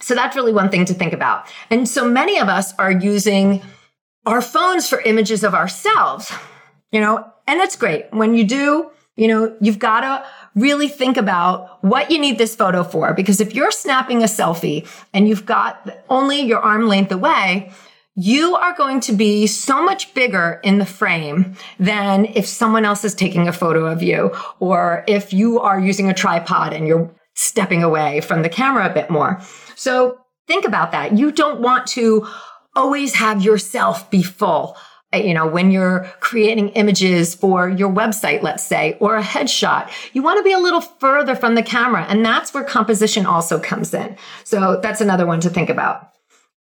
So 0.00 0.14
that's 0.14 0.34
really 0.34 0.52
one 0.52 0.70
thing 0.70 0.84
to 0.86 0.94
think 0.94 1.12
about. 1.12 1.46
And 1.70 1.88
so 1.88 2.08
many 2.08 2.38
of 2.38 2.48
us 2.48 2.74
are 2.78 2.90
using 2.90 3.62
our 4.26 4.40
phones 4.40 4.88
for 4.88 5.00
images 5.02 5.44
of 5.44 5.54
ourselves, 5.54 6.32
you 6.90 7.00
know, 7.00 7.24
and 7.46 7.60
that's 7.60 7.76
great. 7.76 8.06
When 8.10 8.34
you 8.34 8.44
do, 8.44 8.90
you 9.16 9.28
know, 9.28 9.56
you've 9.60 9.78
got 9.78 10.00
to 10.00 10.26
really 10.54 10.88
think 10.88 11.16
about 11.16 11.82
what 11.82 12.10
you 12.10 12.18
need 12.18 12.38
this 12.38 12.54
photo 12.54 12.84
for. 12.84 13.12
Because 13.12 13.40
if 13.40 13.54
you're 13.54 13.70
snapping 13.70 14.22
a 14.22 14.26
selfie 14.26 14.86
and 15.12 15.28
you've 15.28 15.46
got 15.46 15.98
only 16.08 16.40
your 16.40 16.60
arm 16.60 16.86
length 16.86 17.10
away, 17.10 17.72
you 18.16 18.54
are 18.54 18.76
going 18.76 19.00
to 19.00 19.12
be 19.12 19.46
so 19.46 19.82
much 19.82 20.14
bigger 20.14 20.60
in 20.62 20.78
the 20.78 20.86
frame 20.86 21.54
than 21.80 22.26
if 22.26 22.46
someone 22.46 22.84
else 22.84 23.04
is 23.04 23.14
taking 23.14 23.48
a 23.48 23.52
photo 23.52 23.86
of 23.86 24.02
you 24.02 24.30
or 24.60 25.04
if 25.08 25.32
you 25.32 25.58
are 25.58 25.80
using 25.80 26.08
a 26.08 26.14
tripod 26.14 26.72
and 26.72 26.86
you're 26.86 27.10
stepping 27.34 27.82
away 27.82 28.20
from 28.20 28.42
the 28.42 28.48
camera 28.48 28.88
a 28.88 28.94
bit 28.94 29.10
more. 29.10 29.40
So 29.74 30.20
think 30.46 30.64
about 30.64 30.92
that. 30.92 31.18
You 31.18 31.32
don't 31.32 31.60
want 31.60 31.88
to 31.88 32.28
always 32.76 33.14
have 33.14 33.42
yourself 33.42 34.08
be 34.10 34.22
full. 34.22 34.76
Uh, 35.14 35.18
you 35.18 35.32
know, 35.32 35.46
when 35.46 35.70
you're 35.70 36.04
creating 36.20 36.70
images 36.70 37.34
for 37.34 37.68
your 37.68 37.90
website, 37.90 38.42
let's 38.42 38.64
say, 38.64 38.96
or 39.00 39.16
a 39.16 39.22
headshot, 39.22 39.90
you 40.12 40.22
want 40.22 40.38
to 40.38 40.42
be 40.42 40.52
a 40.52 40.58
little 40.58 40.80
further 40.80 41.36
from 41.36 41.54
the 41.54 41.62
camera. 41.62 42.04
And 42.08 42.24
that's 42.24 42.52
where 42.52 42.64
composition 42.64 43.24
also 43.26 43.58
comes 43.60 43.94
in. 43.94 44.16
So 44.44 44.80
that's 44.82 45.00
another 45.00 45.26
one 45.26 45.40
to 45.40 45.50
think 45.50 45.70
about. 45.70 46.10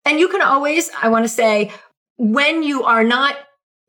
And 0.04 0.18
you 0.18 0.28
can 0.28 0.40
always, 0.40 0.90
I 1.02 1.08
want 1.08 1.24
to 1.24 1.28
say, 1.28 1.72
when 2.16 2.62
you 2.62 2.84
are 2.84 3.04
not 3.04 3.36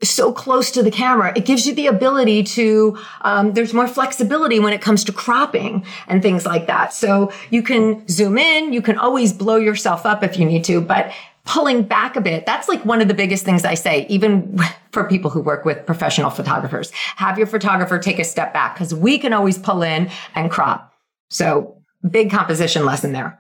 so 0.02 0.32
close 0.32 0.72
to 0.72 0.84
the 0.84 0.92
camera, 0.92 1.34
it 1.36 1.46
gives 1.46 1.66
you 1.68 1.74
the 1.74 1.88
ability 1.88 2.44
to, 2.44 2.98
um, 3.22 3.54
there's 3.54 3.74
more 3.74 3.88
flexibility 3.88 4.60
when 4.60 4.72
it 4.74 4.82
comes 4.82 5.04
to 5.06 5.12
cropping 5.12 5.86
and 6.08 6.22
things 6.22 6.46
like 6.46 6.68
that. 6.68 6.94
So 6.94 7.32
you 7.50 7.62
can 7.62 8.08
zoom 8.08 8.38
in, 8.38 8.72
you 8.72 8.82
can 8.82 8.98
always 8.98 9.34
blow 9.34 9.58
yourself 9.58 10.06
up 10.06 10.24
if 10.24 10.38
you 10.40 10.46
need 10.46 10.64
to, 10.66 10.80
but 10.80 11.12
pulling 11.50 11.82
back 11.82 12.16
a 12.16 12.22
bit. 12.22 12.46
That's 12.46 12.70
like 12.70 12.86
one 12.86 13.02
of 13.02 13.08
the 13.08 13.14
biggest 13.16 13.44
things 13.44 13.66
I 13.66 13.74
say, 13.74 14.06
even 14.08 14.58
for 14.92 15.04
people 15.04 15.32
who 15.32 15.42
work 15.42 15.66
with 15.66 15.86
professional 15.86 16.30
photographers. 16.30 16.92
Have 17.16 17.38
your 17.38 17.48
photographer 17.48 17.98
take 17.98 18.20
a 18.20 18.24
step 18.24 18.54
back 18.54 18.76
because 18.76 18.94
we 18.94 19.18
can 19.18 19.34
always 19.34 19.58
pull 19.58 19.82
in 19.82 20.10
and 20.36 20.52
crop. 20.52 20.94
So 21.32 21.76
big 22.10 22.30
composition 22.30 22.86
lesson 22.86 23.14
there. 23.14 23.40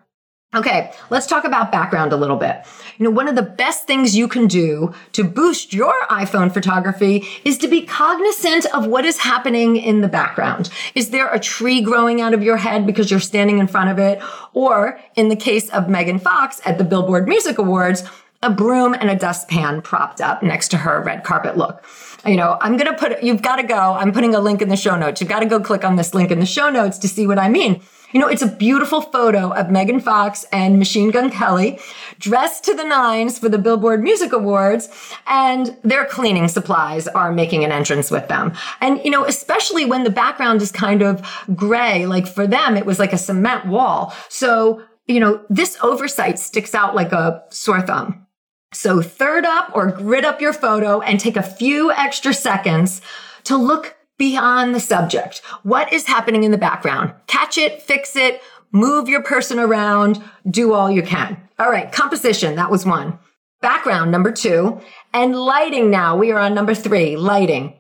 Okay, 0.55 0.91
let's 1.11 1.27
talk 1.27 1.45
about 1.45 1.71
background 1.71 2.11
a 2.11 2.15
little 2.15 2.35
bit. 2.35 2.65
You 2.97 3.03
know, 3.03 3.11
one 3.11 3.27
of 3.27 3.35
the 3.35 3.43
best 3.43 3.85
things 3.85 4.17
you 4.17 4.27
can 4.27 4.47
do 4.47 4.95
to 5.11 5.23
boost 5.23 5.73
your 5.73 5.93
iPhone 6.09 6.51
photography 6.51 7.23
is 7.45 7.55
to 7.59 7.67
be 7.67 7.85
cognizant 7.85 8.65
of 8.73 8.87
what 8.87 9.05
is 9.05 9.19
happening 9.19 9.75
in 9.75 10.01
the 10.01 10.07
background. 10.07 10.71
Is 10.95 11.11
there 11.11 11.31
a 11.31 11.39
tree 11.39 11.81
growing 11.81 12.19
out 12.19 12.33
of 12.33 12.41
your 12.41 12.57
head 12.57 12.87
because 12.87 13.11
you're 13.11 13.19
standing 13.19 13.59
in 13.59 13.67
front 13.67 13.91
of 13.91 13.99
it? 13.99 14.23
Or 14.53 14.99
in 15.15 15.29
the 15.29 15.35
case 15.35 15.69
of 15.69 15.87
Megan 15.87 16.17
Fox 16.17 16.59
at 16.65 16.79
the 16.79 16.83
Billboard 16.83 17.27
Music 17.27 17.59
Awards, 17.59 18.01
a 18.41 18.49
broom 18.49 18.95
and 18.95 19.11
a 19.11 19.15
dustpan 19.15 19.83
propped 19.83 20.19
up 20.19 20.41
next 20.41 20.69
to 20.69 20.77
her 20.77 21.03
red 21.03 21.23
carpet 21.23 21.57
look. 21.57 21.85
You 22.25 22.37
know, 22.37 22.57
I'm 22.59 22.75
going 22.75 22.91
to 22.91 22.97
put, 22.97 23.21
you've 23.21 23.43
got 23.43 23.57
to 23.57 23.63
go. 23.63 23.77
I'm 23.77 24.11
putting 24.11 24.33
a 24.33 24.39
link 24.39 24.63
in 24.63 24.69
the 24.69 24.75
show 24.75 24.97
notes. 24.97 25.21
You've 25.21 25.29
got 25.29 25.41
to 25.41 25.45
go 25.45 25.59
click 25.59 25.83
on 25.83 25.95
this 25.95 26.15
link 26.15 26.31
in 26.31 26.39
the 26.39 26.47
show 26.47 26.71
notes 26.71 26.97
to 26.99 27.07
see 27.07 27.27
what 27.27 27.37
I 27.37 27.49
mean. 27.49 27.83
You 28.11 28.19
know, 28.19 28.27
it's 28.27 28.41
a 28.41 28.47
beautiful 28.47 29.01
photo 29.01 29.53
of 29.53 29.69
Megan 29.69 29.99
Fox 29.99 30.43
and 30.51 30.79
Machine 30.79 31.11
Gun 31.11 31.29
Kelly 31.29 31.79
dressed 32.17 32.63
to 32.63 32.73
the 32.73 32.83
nines 32.83 33.37
for 33.37 33.49
the 33.49 33.59
Billboard 33.59 34.01
Music 34.01 34.33
Awards 34.33 34.89
and 35.27 35.77
their 35.83 36.05
cleaning 36.05 36.47
supplies 36.47 37.07
are 37.07 37.31
making 37.31 37.63
an 37.63 37.71
entrance 37.71 38.09
with 38.09 38.27
them. 38.27 38.53
And, 38.81 38.99
you 39.05 39.11
know, 39.11 39.25
especially 39.25 39.85
when 39.85 40.03
the 40.03 40.09
background 40.09 40.61
is 40.63 40.71
kind 40.71 41.03
of 41.03 41.21
gray, 41.55 42.07
like 42.07 42.27
for 42.27 42.47
them, 42.47 42.75
it 42.75 42.85
was 42.85 42.97
like 42.97 43.13
a 43.13 43.17
cement 43.17 43.67
wall. 43.67 44.15
So, 44.27 44.81
you 45.05 45.19
know, 45.19 45.43
this 45.49 45.77
oversight 45.83 46.39
sticks 46.39 46.73
out 46.73 46.95
like 46.95 47.11
a 47.11 47.43
sore 47.49 47.81
thumb. 47.81 48.25
So 48.73 49.01
third 49.01 49.45
up 49.45 49.71
or 49.75 49.91
grid 49.91 50.25
up 50.25 50.41
your 50.41 50.53
photo 50.53 51.01
and 51.01 51.19
take 51.19 51.37
a 51.37 51.43
few 51.43 51.91
extra 51.91 52.33
seconds 52.33 53.01
to 53.43 53.55
look 53.55 53.95
beyond 54.19 54.75
the 54.75 54.79
subject. 54.79 55.41
What 55.63 55.91
is 55.91 56.05
happening 56.05 56.43
in 56.43 56.51
the 56.51 56.57
background? 56.59 57.13
Catch 57.25 57.57
it, 57.57 57.81
fix 57.81 58.15
it, 58.15 58.41
move 58.71 59.09
your 59.09 59.23
person 59.23 59.57
around, 59.57 60.21
do 60.47 60.73
all 60.73 60.91
you 60.91 61.01
can. 61.01 61.41
All 61.57 61.71
right, 61.71 61.91
composition, 61.91 62.55
that 62.55 62.69
was 62.69 62.85
one. 62.85 63.17
Background, 63.61 64.11
number 64.11 64.31
two. 64.31 64.79
And 65.13 65.35
lighting 65.35 65.89
now, 65.89 66.15
we 66.15 66.31
are 66.31 66.39
on 66.39 66.53
number 66.53 66.75
three, 66.75 67.17
lighting. 67.17 67.79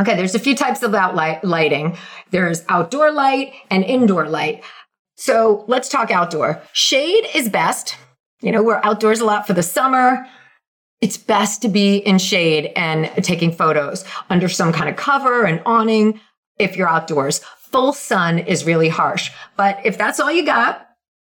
Okay, 0.00 0.16
there's 0.16 0.34
a 0.34 0.40
few 0.40 0.56
types 0.56 0.82
of 0.82 0.92
outlight 0.92 1.44
lighting. 1.44 1.96
There's 2.30 2.64
outdoor 2.68 3.12
light 3.12 3.52
and 3.70 3.84
indoor 3.84 4.28
light. 4.28 4.64
So 5.16 5.64
let's 5.68 5.88
talk 5.88 6.10
outdoor. 6.10 6.62
Shade 6.72 7.26
is 7.34 7.48
best. 7.48 7.96
You 8.40 8.50
know, 8.50 8.62
we're 8.62 8.80
outdoors 8.82 9.20
a 9.20 9.24
lot 9.24 9.46
for 9.46 9.52
the 9.52 9.62
summer 9.62 10.26
it's 11.00 11.16
best 11.16 11.62
to 11.62 11.68
be 11.68 11.96
in 11.98 12.18
shade 12.18 12.72
and 12.76 13.10
taking 13.22 13.52
photos 13.52 14.04
under 14.30 14.48
some 14.48 14.72
kind 14.72 14.88
of 14.88 14.96
cover 14.96 15.44
and 15.44 15.62
awning 15.66 16.20
if 16.58 16.76
you're 16.76 16.88
outdoors. 16.88 17.40
Full 17.58 17.92
sun 17.92 18.38
is 18.38 18.64
really 18.64 18.88
harsh. 18.88 19.30
But 19.56 19.78
if 19.84 19.98
that's 19.98 20.20
all 20.20 20.32
you 20.32 20.44
got, 20.44 20.88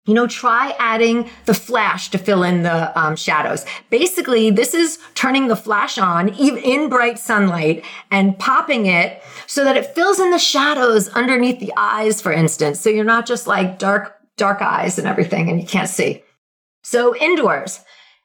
you 0.06 0.14
know, 0.14 0.26
try 0.26 0.74
adding 0.80 1.30
the 1.44 1.54
flash 1.54 2.10
to 2.10 2.18
fill 2.18 2.42
in 2.42 2.64
the 2.64 2.98
um, 3.00 3.14
shadows. 3.14 3.64
Basically, 3.88 4.50
this 4.50 4.74
is 4.74 4.98
turning 5.14 5.46
the 5.46 5.54
flash 5.54 5.96
on 5.96 6.30
in 6.30 6.88
bright 6.88 7.20
sunlight 7.20 7.84
and 8.10 8.36
popping 8.38 8.86
it 8.86 9.22
so 9.46 9.62
that 9.64 9.76
it 9.76 9.94
fills 9.94 10.18
in 10.18 10.32
the 10.32 10.38
shadows 10.38 11.08
underneath 11.10 11.60
the 11.60 11.72
eyes, 11.76 12.20
for 12.20 12.32
instance. 12.32 12.80
So 12.80 12.90
you're 12.90 13.04
not 13.04 13.26
just 13.26 13.46
like 13.46 13.78
dark, 13.78 14.18
dark 14.36 14.60
eyes 14.60 14.98
and 14.98 15.06
everything 15.06 15.48
and 15.48 15.60
you 15.60 15.66
can't 15.66 15.88
see. 15.88 16.24
So 16.82 17.16
indoors, 17.16 17.84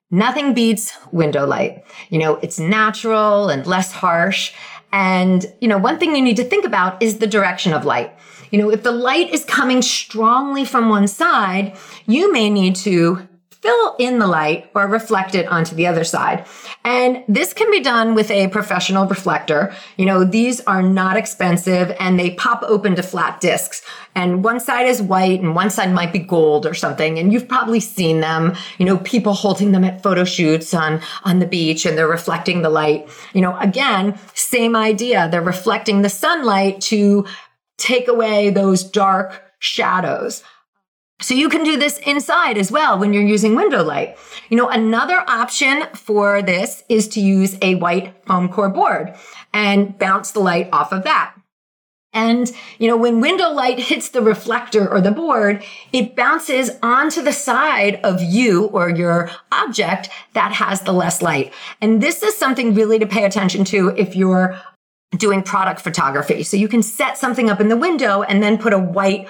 Nothing 0.09 0.53
beats 0.53 0.97
window 1.11 1.45
light. 1.45 1.83
You 2.09 2.19
know, 2.19 2.35
it's 2.35 2.59
natural 2.59 3.49
and 3.49 3.65
less 3.67 3.91
harsh. 3.91 4.53
And, 4.93 5.45
you 5.59 5.67
know, 5.67 5.77
one 5.77 5.99
thing 5.99 6.15
you 6.15 6.21
need 6.21 6.37
to 6.37 6.45
think 6.45 6.65
about 6.65 7.01
is 7.03 7.17
the 7.17 7.27
direction 7.27 7.73
of 7.73 7.83
light. 7.83 8.13
You 8.51 8.59
know, 8.59 8.69
if 8.69 8.83
the 8.83 8.91
light 8.91 9.33
is 9.33 9.43
coming 9.43 9.81
strongly 9.81 10.63
from 10.63 10.87
one 10.87 11.07
side, 11.07 11.75
you 12.05 12.31
may 12.31 12.49
need 12.49 12.77
to 12.77 13.27
fill 13.67 13.95
in 13.99 14.17
the 14.17 14.27
light 14.27 14.69
or 14.73 14.87
reflect 14.87 15.35
it 15.35 15.45
onto 15.47 15.75
the 15.75 15.85
other 15.85 16.05
side. 16.05 16.45
And 16.85 17.21
this 17.27 17.51
can 17.51 17.69
be 17.69 17.81
done 17.81 18.15
with 18.15 18.31
a 18.31 18.47
professional 18.47 19.05
reflector. 19.07 19.73
You 19.97 20.05
know, 20.05 20.23
these 20.23 20.61
are 20.61 20.81
not 20.81 21.17
expensive 21.17 21.93
and 21.99 22.17
they 22.17 22.31
pop 22.31 22.63
open 22.63 22.95
to 22.95 23.03
flat 23.03 23.41
discs. 23.41 23.81
And 24.15 24.41
one 24.41 24.61
side 24.61 24.87
is 24.87 25.01
white 25.01 25.41
and 25.41 25.53
one 25.53 25.69
side 25.69 25.91
might 25.91 26.13
be 26.13 26.19
gold 26.19 26.65
or 26.65 26.73
something. 26.73 27.19
And 27.19 27.33
you've 27.33 27.49
probably 27.49 27.81
seen 27.81 28.21
them, 28.21 28.55
you 28.77 28.85
know, 28.85 28.99
people 28.99 29.33
holding 29.33 29.73
them 29.73 29.83
at 29.83 30.01
photo 30.01 30.23
shoots 30.23 30.73
on, 30.73 31.01
on 31.25 31.39
the 31.39 31.45
beach 31.45 31.85
and 31.85 31.97
they're 31.97 32.07
reflecting 32.07 32.61
the 32.61 32.69
light. 32.69 33.09
You 33.33 33.41
know, 33.41 33.57
again, 33.57 34.17
same 34.33 34.77
idea. 34.77 35.27
They're 35.29 35.41
reflecting 35.41 36.03
the 36.03 36.09
sunlight 36.09 36.79
to 36.81 37.25
take 37.77 38.07
away 38.07 38.49
those 38.49 38.85
dark 38.85 39.43
shadows. 39.59 40.41
So 41.19 41.33
you 41.33 41.49
can 41.49 41.63
do 41.63 41.77
this 41.77 41.97
inside 41.99 42.57
as 42.57 42.71
well 42.71 42.99
when 42.99 43.11
you're 43.11 43.23
using 43.23 43.55
window 43.55 43.83
light. 43.83 44.17
You 44.49 44.57
know, 44.57 44.69
another 44.69 45.23
option 45.27 45.83
for 45.95 46.43
this 46.43 46.83
is 46.89 47.07
to 47.09 47.19
use 47.19 47.57
a 47.61 47.75
white 47.75 48.13
foam 48.25 48.49
core 48.49 48.69
board 48.69 49.15
and 49.51 49.97
bounce 49.97 50.31
the 50.31 50.39
light 50.39 50.69
off 50.71 50.91
of 50.91 51.03
that. 51.05 51.33
And, 52.13 52.51
you 52.79 52.87
know, 52.87 52.97
when 52.97 53.19
window 53.19 53.49
light 53.49 53.79
hits 53.79 54.09
the 54.09 54.21
reflector 54.21 54.87
or 54.87 55.01
the 55.01 55.11
board, 55.11 55.63
it 55.91 56.15
bounces 56.15 56.71
onto 56.81 57.21
the 57.21 57.33
side 57.33 57.99
of 58.03 58.21
you 58.21 58.65
or 58.67 58.89
your 58.89 59.29
object 59.51 60.09
that 60.33 60.53
has 60.53 60.81
the 60.81 60.93
less 60.93 61.21
light. 61.21 61.53
And 61.81 62.01
this 62.01 62.23
is 62.23 62.35
something 62.37 62.73
really 62.73 62.97
to 62.99 63.07
pay 63.07 63.25
attention 63.25 63.65
to 63.65 63.89
if 63.89 64.15
you're 64.15 64.59
doing 65.11 65.41
product 65.41 65.81
photography. 65.81 66.43
So 66.43 66.57
you 66.57 66.67
can 66.67 66.83
set 66.83 67.17
something 67.17 67.49
up 67.49 67.61
in 67.61 67.69
the 67.69 67.77
window 67.77 68.23
and 68.23 68.41
then 68.41 68.57
put 68.57 68.73
a 68.73 68.79
white 68.79 69.27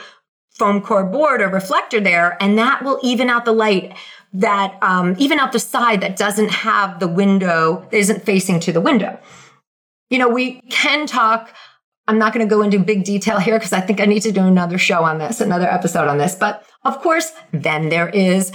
foam 0.57 0.81
core 0.81 1.03
board 1.03 1.41
or 1.41 1.47
reflector 1.47 1.99
there, 1.99 2.37
and 2.41 2.57
that 2.57 2.83
will 2.83 2.99
even 3.03 3.29
out 3.29 3.45
the 3.45 3.53
light 3.53 3.95
that 4.33 4.77
um, 4.81 5.15
even 5.17 5.39
out 5.39 5.51
the 5.51 5.59
side 5.59 6.01
that 6.01 6.17
doesn't 6.17 6.49
have 6.49 6.99
the 6.99 7.07
window, 7.07 7.87
isn't 7.91 8.23
facing 8.23 8.59
to 8.61 8.71
the 8.71 8.81
window. 8.81 9.17
You 10.09 10.19
know, 10.19 10.29
we 10.29 10.61
can 10.69 11.07
talk. 11.07 11.53
I'm 12.07 12.17
not 12.17 12.33
going 12.33 12.47
to 12.47 12.49
go 12.49 12.61
into 12.61 12.79
big 12.79 13.03
detail 13.03 13.39
here 13.39 13.57
because 13.57 13.73
I 13.73 13.81
think 13.81 13.99
I 13.99 14.05
need 14.05 14.21
to 14.21 14.31
do 14.31 14.41
another 14.41 14.77
show 14.77 15.03
on 15.03 15.17
this, 15.17 15.41
another 15.41 15.67
episode 15.67 16.07
on 16.07 16.17
this. 16.17 16.35
But 16.35 16.63
of 16.83 16.99
course, 16.99 17.31
then 17.51 17.89
there 17.89 18.07
is 18.09 18.51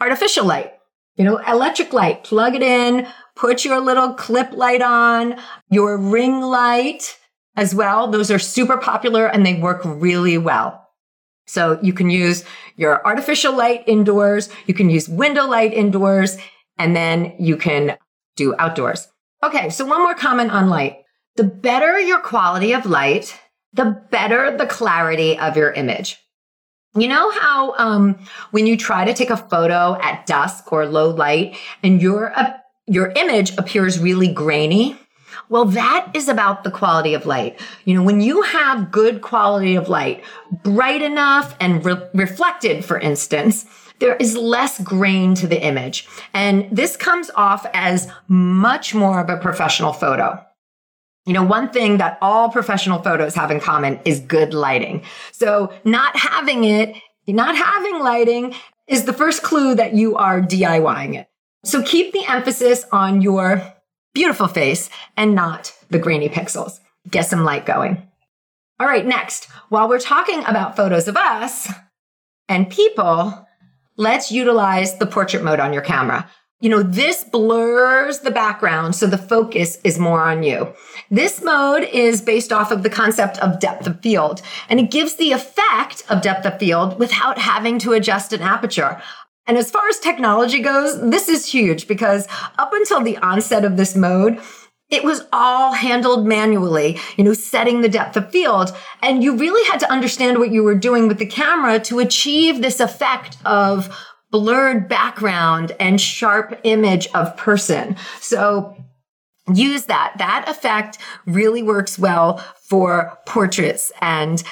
artificial 0.00 0.44
light, 0.44 0.72
you 1.16 1.24
know, 1.24 1.38
electric 1.38 1.92
light. 1.92 2.22
Plug 2.24 2.54
it 2.54 2.62
in, 2.62 3.08
put 3.34 3.64
your 3.64 3.80
little 3.80 4.14
clip 4.14 4.52
light 4.52 4.82
on, 4.82 5.36
your 5.70 5.96
ring 5.96 6.40
light, 6.40 7.18
as 7.56 7.74
well. 7.74 8.08
Those 8.08 8.30
are 8.30 8.38
super 8.38 8.76
popular 8.76 9.26
and 9.26 9.44
they 9.44 9.54
work 9.54 9.80
really 9.84 10.38
well. 10.38 10.83
So 11.46 11.78
you 11.82 11.92
can 11.92 12.10
use 12.10 12.44
your 12.76 13.04
artificial 13.06 13.56
light 13.56 13.84
indoors. 13.86 14.48
You 14.66 14.74
can 14.74 14.90
use 14.90 15.08
window 15.08 15.46
light 15.46 15.72
indoors 15.72 16.36
and 16.78 16.96
then 16.96 17.34
you 17.38 17.56
can 17.56 17.96
do 18.36 18.54
outdoors. 18.58 19.08
Okay. 19.42 19.70
So 19.70 19.84
one 19.84 20.02
more 20.02 20.14
comment 20.14 20.50
on 20.50 20.68
light. 20.68 20.98
The 21.36 21.44
better 21.44 21.98
your 22.00 22.20
quality 22.20 22.72
of 22.72 22.86
light, 22.86 23.38
the 23.72 24.02
better 24.10 24.56
the 24.56 24.66
clarity 24.66 25.38
of 25.38 25.56
your 25.56 25.72
image. 25.72 26.18
You 26.96 27.08
know 27.08 27.30
how 27.32 27.74
um, 27.76 28.18
when 28.52 28.66
you 28.66 28.76
try 28.76 29.04
to 29.04 29.12
take 29.12 29.30
a 29.30 29.36
photo 29.36 29.98
at 30.00 30.26
dusk 30.26 30.72
or 30.72 30.86
low 30.86 31.10
light 31.10 31.56
and 31.82 32.00
your 32.00 32.36
uh, 32.38 32.52
your 32.86 33.12
image 33.16 33.56
appears 33.58 33.98
really 33.98 34.32
grainy? 34.32 34.96
Well, 35.48 35.66
that 35.66 36.10
is 36.14 36.28
about 36.28 36.64
the 36.64 36.70
quality 36.70 37.14
of 37.14 37.26
light. 37.26 37.60
You 37.84 37.94
know, 37.94 38.02
when 38.02 38.20
you 38.20 38.42
have 38.42 38.90
good 38.90 39.20
quality 39.20 39.74
of 39.74 39.88
light, 39.88 40.24
bright 40.62 41.02
enough 41.02 41.54
and 41.60 41.84
re- 41.84 42.08
reflected, 42.14 42.84
for 42.84 42.98
instance, 42.98 43.66
there 44.00 44.16
is 44.16 44.36
less 44.36 44.80
grain 44.80 45.34
to 45.36 45.46
the 45.46 45.62
image. 45.62 46.08
And 46.32 46.68
this 46.70 46.96
comes 46.96 47.30
off 47.36 47.66
as 47.74 48.10
much 48.28 48.94
more 48.94 49.20
of 49.20 49.30
a 49.30 49.36
professional 49.36 49.92
photo. 49.92 50.44
You 51.26 51.32
know, 51.32 51.42
one 51.44 51.70
thing 51.70 51.98
that 51.98 52.18
all 52.20 52.50
professional 52.50 53.02
photos 53.02 53.34
have 53.34 53.50
in 53.50 53.60
common 53.60 53.98
is 54.04 54.20
good 54.20 54.52
lighting. 54.52 55.04
So 55.32 55.72
not 55.84 56.16
having 56.16 56.64
it, 56.64 56.96
not 57.26 57.56
having 57.56 58.00
lighting 58.00 58.54
is 58.86 59.04
the 59.04 59.12
first 59.12 59.42
clue 59.42 59.74
that 59.74 59.94
you 59.94 60.16
are 60.16 60.42
DIYing 60.42 61.18
it. 61.18 61.28
So 61.64 61.82
keep 61.82 62.12
the 62.12 62.26
emphasis 62.26 62.84
on 62.92 63.22
your 63.22 63.73
beautiful 64.14 64.48
face 64.48 64.88
and 65.16 65.34
not 65.34 65.74
the 65.90 65.98
grainy 65.98 66.28
pixels. 66.28 66.80
Get 67.10 67.26
some 67.26 67.44
light 67.44 67.66
going. 67.66 68.08
All 68.80 68.86
right, 68.86 69.06
next, 69.06 69.44
while 69.68 69.88
we're 69.88 70.00
talking 70.00 70.44
about 70.46 70.76
photos 70.76 71.06
of 71.06 71.16
us 71.16 71.70
and 72.48 72.70
people, 72.70 73.46
let's 73.96 74.32
utilize 74.32 74.98
the 74.98 75.06
portrait 75.06 75.44
mode 75.44 75.60
on 75.60 75.72
your 75.72 75.82
camera. 75.82 76.28
You 76.60 76.70
know, 76.70 76.82
this 76.82 77.24
blurs 77.24 78.20
the 78.20 78.30
background 78.30 78.94
so 78.94 79.06
the 79.06 79.18
focus 79.18 79.78
is 79.84 79.98
more 79.98 80.22
on 80.22 80.42
you. 80.42 80.72
This 81.10 81.42
mode 81.42 81.82
is 81.84 82.22
based 82.22 82.52
off 82.52 82.70
of 82.70 82.82
the 82.82 82.90
concept 82.90 83.38
of 83.38 83.60
depth 83.60 83.86
of 83.86 84.00
field 84.00 84.40
and 84.68 84.80
it 84.80 84.90
gives 84.90 85.16
the 85.16 85.32
effect 85.32 86.04
of 86.08 86.22
depth 86.22 86.46
of 86.46 86.58
field 86.58 86.98
without 86.98 87.38
having 87.38 87.78
to 87.80 87.92
adjust 87.92 88.32
an 88.32 88.40
aperture. 88.40 89.00
And 89.46 89.58
as 89.58 89.70
far 89.70 89.86
as 89.88 89.98
technology 89.98 90.60
goes, 90.60 91.00
this 91.10 91.28
is 91.28 91.46
huge 91.46 91.86
because 91.86 92.26
up 92.58 92.72
until 92.72 93.02
the 93.02 93.18
onset 93.18 93.64
of 93.64 93.76
this 93.76 93.94
mode, 93.94 94.40
it 94.90 95.04
was 95.04 95.22
all 95.32 95.72
handled 95.72 96.26
manually, 96.26 96.98
you 97.16 97.24
know, 97.24 97.32
setting 97.32 97.80
the 97.80 97.88
depth 97.88 98.16
of 98.16 98.30
field. 98.30 98.74
And 99.02 99.22
you 99.22 99.36
really 99.36 99.68
had 99.70 99.80
to 99.80 99.90
understand 99.90 100.38
what 100.38 100.50
you 100.50 100.62
were 100.62 100.74
doing 100.74 101.08
with 101.08 101.18
the 101.18 101.26
camera 101.26 101.78
to 101.80 101.98
achieve 101.98 102.62
this 102.62 102.80
effect 102.80 103.36
of 103.44 103.94
blurred 104.30 104.88
background 104.88 105.72
and 105.78 106.00
sharp 106.00 106.58
image 106.64 107.06
of 107.14 107.36
person. 107.36 107.96
So 108.20 108.76
use 109.52 109.86
that. 109.86 110.14
That 110.18 110.46
effect 110.48 110.98
really 111.26 111.62
works 111.62 111.98
well 111.98 112.38
for 112.62 113.18
portraits 113.26 113.92
and, 114.00 114.42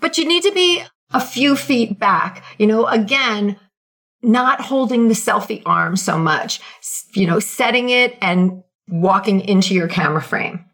but 0.00 0.18
you 0.18 0.26
need 0.26 0.42
to 0.44 0.52
be 0.52 0.82
a 1.12 1.20
few 1.20 1.56
feet 1.56 1.98
back. 1.98 2.44
You 2.58 2.66
know, 2.66 2.86
again, 2.86 3.58
not 4.22 4.60
holding 4.60 5.08
the 5.08 5.14
selfie 5.14 5.62
arm 5.66 5.96
so 5.96 6.18
much, 6.18 6.60
you 7.14 7.26
know, 7.26 7.38
setting 7.38 7.90
it 7.90 8.16
and 8.20 8.62
walking 8.88 9.40
into 9.40 9.74
your 9.74 9.88
camera 9.88 10.22
frame. 10.22 10.64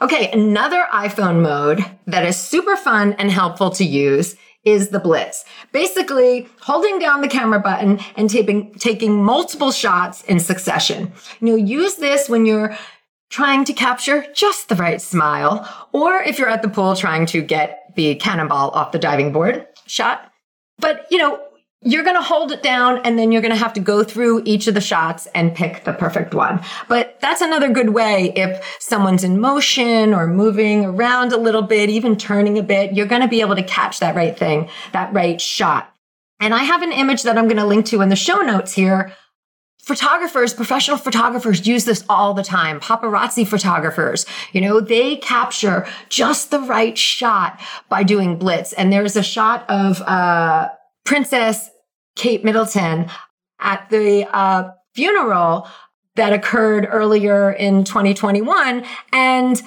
Okay, 0.00 0.30
another 0.32 0.86
iPhone 0.92 1.42
mode 1.42 1.84
that 2.06 2.24
is 2.24 2.36
super 2.36 2.76
fun 2.76 3.12
and 3.14 3.30
helpful 3.30 3.70
to 3.70 3.84
use 3.84 4.36
is 4.64 4.88
the 4.88 5.00
blitz. 5.00 5.44
Basically, 5.72 6.48
holding 6.60 6.98
down 6.98 7.20
the 7.20 7.28
camera 7.28 7.60
button 7.60 8.00
and 8.16 8.30
taping, 8.30 8.74
taking 8.74 9.22
multiple 9.22 9.72
shots 9.72 10.22
in 10.22 10.40
succession. 10.40 11.12
You 11.40 11.48
know, 11.48 11.56
use 11.56 11.96
this 11.96 12.28
when 12.28 12.46
you're 12.46 12.76
trying 13.30 13.64
to 13.64 13.72
capture 13.72 14.26
just 14.34 14.68
the 14.68 14.76
right 14.76 15.00
smile, 15.00 15.68
or 15.92 16.16
if 16.22 16.38
you're 16.38 16.48
at 16.48 16.62
the 16.62 16.68
pool 16.68 16.94
trying 16.94 17.26
to 17.26 17.40
get 17.40 17.92
the 17.96 18.14
cannonball 18.16 18.70
off 18.70 18.92
the 18.92 18.98
diving 18.98 19.32
board 19.32 19.66
shot. 19.86 20.30
But, 20.78 21.06
you 21.10 21.18
know, 21.18 21.42
you're 21.84 22.04
going 22.04 22.16
to 22.16 22.22
hold 22.22 22.52
it 22.52 22.62
down 22.62 22.98
and 22.98 23.18
then 23.18 23.32
you're 23.32 23.42
going 23.42 23.52
to 23.52 23.58
have 23.58 23.72
to 23.72 23.80
go 23.80 24.04
through 24.04 24.42
each 24.44 24.68
of 24.68 24.74
the 24.74 24.80
shots 24.80 25.26
and 25.34 25.54
pick 25.54 25.84
the 25.84 25.92
perfect 25.92 26.32
one. 26.32 26.62
But 26.88 27.18
that's 27.20 27.40
another 27.40 27.70
good 27.70 27.90
way 27.90 28.32
if 28.36 28.64
someone's 28.78 29.24
in 29.24 29.40
motion 29.40 30.14
or 30.14 30.28
moving 30.28 30.84
around 30.84 31.32
a 31.32 31.36
little 31.36 31.62
bit, 31.62 31.90
even 31.90 32.16
turning 32.16 32.56
a 32.58 32.62
bit, 32.62 32.92
you're 32.92 33.06
going 33.06 33.22
to 33.22 33.28
be 33.28 33.40
able 33.40 33.56
to 33.56 33.62
catch 33.64 33.98
that 34.00 34.14
right 34.14 34.38
thing, 34.38 34.68
that 34.92 35.12
right 35.12 35.40
shot. 35.40 35.92
And 36.40 36.54
I 36.54 36.64
have 36.64 36.82
an 36.82 36.92
image 36.92 37.24
that 37.24 37.36
I'm 37.36 37.46
going 37.46 37.56
to 37.56 37.66
link 37.66 37.86
to 37.86 38.00
in 38.00 38.08
the 38.08 38.16
show 38.16 38.42
notes 38.42 38.72
here. 38.72 39.12
Photographers, 39.80 40.54
professional 40.54 40.96
photographers 40.96 41.66
use 41.66 41.84
this 41.84 42.04
all 42.08 42.34
the 42.34 42.44
time. 42.44 42.78
Paparazzi 42.78 43.44
photographers, 43.44 44.24
you 44.52 44.60
know, 44.60 44.80
they 44.80 45.16
capture 45.16 45.84
just 46.08 46.52
the 46.52 46.60
right 46.60 46.96
shot 46.96 47.60
by 47.88 48.04
doing 48.04 48.38
blitz. 48.38 48.72
And 48.72 48.92
there's 48.92 49.16
a 49.16 49.24
shot 49.24 49.68
of, 49.68 50.00
uh, 50.02 50.68
Princess 51.04 51.68
Kate 52.16 52.44
Middleton 52.44 53.10
at 53.60 53.88
the 53.90 54.28
uh, 54.32 54.70
funeral 54.94 55.68
that 56.16 56.32
occurred 56.32 56.86
earlier 56.90 57.50
in 57.50 57.84
2021. 57.84 58.84
And 59.12 59.62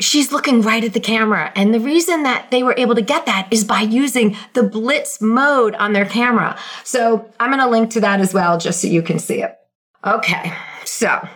she's 0.00 0.32
looking 0.32 0.62
right 0.62 0.84
at 0.84 0.92
the 0.92 1.00
camera. 1.00 1.52
And 1.56 1.74
the 1.74 1.80
reason 1.80 2.22
that 2.22 2.50
they 2.50 2.62
were 2.62 2.74
able 2.76 2.94
to 2.94 3.02
get 3.02 3.26
that 3.26 3.48
is 3.50 3.64
by 3.64 3.80
using 3.80 4.36
the 4.54 4.62
blitz 4.62 5.20
mode 5.20 5.74
on 5.74 5.92
their 5.92 6.06
camera. 6.06 6.58
So 6.84 7.28
I'm 7.40 7.50
going 7.50 7.62
to 7.62 7.68
link 7.68 7.90
to 7.92 8.00
that 8.00 8.20
as 8.20 8.32
well, 8.32 8.58
just 8.58 8.80
so 8.80 8.88
you 8.88 9.02
can 9.02 9.18
see 9.18 9.42
it. 9.42 9.56
Okay. 10.04 10.52
So 10.84 11.26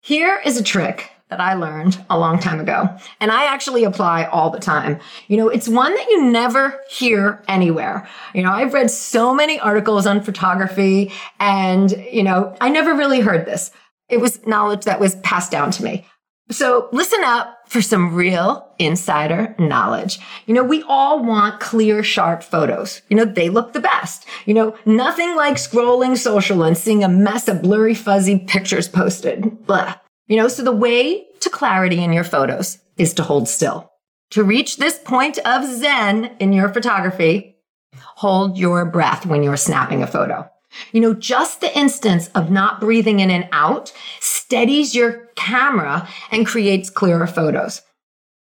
here 0.00 0.40
is 0.44 0.58
a 0.58 0.62
trick 0.62 1.10
that 1.30 1.40
I 1.40 1.54
learned 1.54 2.02
a 2.08 2.18
long 2.18 2.38
time 2.38 2.60
ago. 2.60 2.88
And 3.20 3.30
I 3.30 3.44
actually 3.44 3.84
apply 3.84 4.24
all 4.24 4.50
the 4.50 4.60
time. 4.60 4.98
You 5.26 5.36
know, 5.36 5.48
it's 5.48 5.68
one 5.68 5.94
that 5.94 6.08
you 6.08 6.24
never 6.24 6.80
hear 6.88 7.42
anywhere. 7.48 8.08
You 8.34 8.42
know, 8.42 8.52
I've 8.52 8.72
read 8.72 8.90
so 8.90 9.34
many 9.34 9.60
articles 9.60 10.06
on 10.06 10.22
photography 10.22 11.12
and, 11.38 11.90
you 12.10 12.22
know, 12.22 12.56
I 12.60 12.70
never 12.70 12.94
really 12.94 13.20
heard 13.20 13.46
this. 13.46 13.70
It 14.08 14.20
was 14.20 14.44
knowledge 14.46 14.84
that 14.84 15.00
was 15.00 15.16
passed 15.16 15.50
down 15.50 15.70
to 15.72 15.84
me. 15.84 16.06
So 16.50 16.88
listen 16.92 17.22
up 17.24 17.58
for 17.66 17.82
some 17.82 18.14
real 18.14 18.66
insider 18.78 19.54
knowledge. 19.58 20.18
You 20.46 20.54
know, 20.54 20.64
we 20.64 20.82
all 20.84 21.22
want 21.22 21.60
clear, 21.60 22.02
sharp 22.02 22.42
photos. 22.42 23.02
You 23.10 23.18
know, 23.18 23.26
they 23.26 23.50
look 23.50 23.74
the 23.74 23.80
best. 23.80 24.24
You 24.46 24.54
know, 24.54 24.74
nothing 24.86 25.36
like 25.36 25.56
scrolling 25.56 26.16
social 26.16 26.62
and 26.62 26.78
seeing 26.78 27.04
a 27.04 27.08
mess 27.08 27.48
of 27.48 27.60
blurry, 27.60 27.94
fuzzy 27.94 28.38
pictures 28.38 28.88
posted. 28.88 29.66
Blah. 29.66 29.96
You 30.28 30.36
know, 30.36 30.48
so 30.48 30.62
the 30.62 30.72
way 30.72 31.26
to 31.40 31.50
clarity 31.50 32.02
in 32.02 32.12
your 32.12 32.24
photos 32.24 32.78
is 32.96 33.14
to 33.14 33.22
hold 33.22 33.48
still. 33.48 33.90
To 34.30 34.44
reach 34.44 34.76
this 34.76 34.98
point 34.98 35.38
of 35.38 35.64
Zen 35.64 36.36
in 36.38 36.52
your 36.52 36.68
photography, 36.68 37.56
hold 37.96 38.58
your 38.58 38.84
breath 38.84 39.24
when 39.24 39.42
you're 39.42 39.56
snapping 39.56 40.02
a 40.02 40.06
photo. 40.06 40.48
You 40.92 41.00
know, 41.00 41.14
just 41.14 41.62
the 41.62 41.76
instance 41.76 42.28
of 42.34 42.50
not 42.50 42.78
breathing 42.78 43.20
in 43.20 43.30
and 43.30 43.48
out 43.52 43.92
steadies 44.20 44.94
your 44.94 45.28
camera 45.34 46.06
and 46.30 46.46
creates 46.46 46.90
clearer 46.90 47.26
photos. 47.26 47.80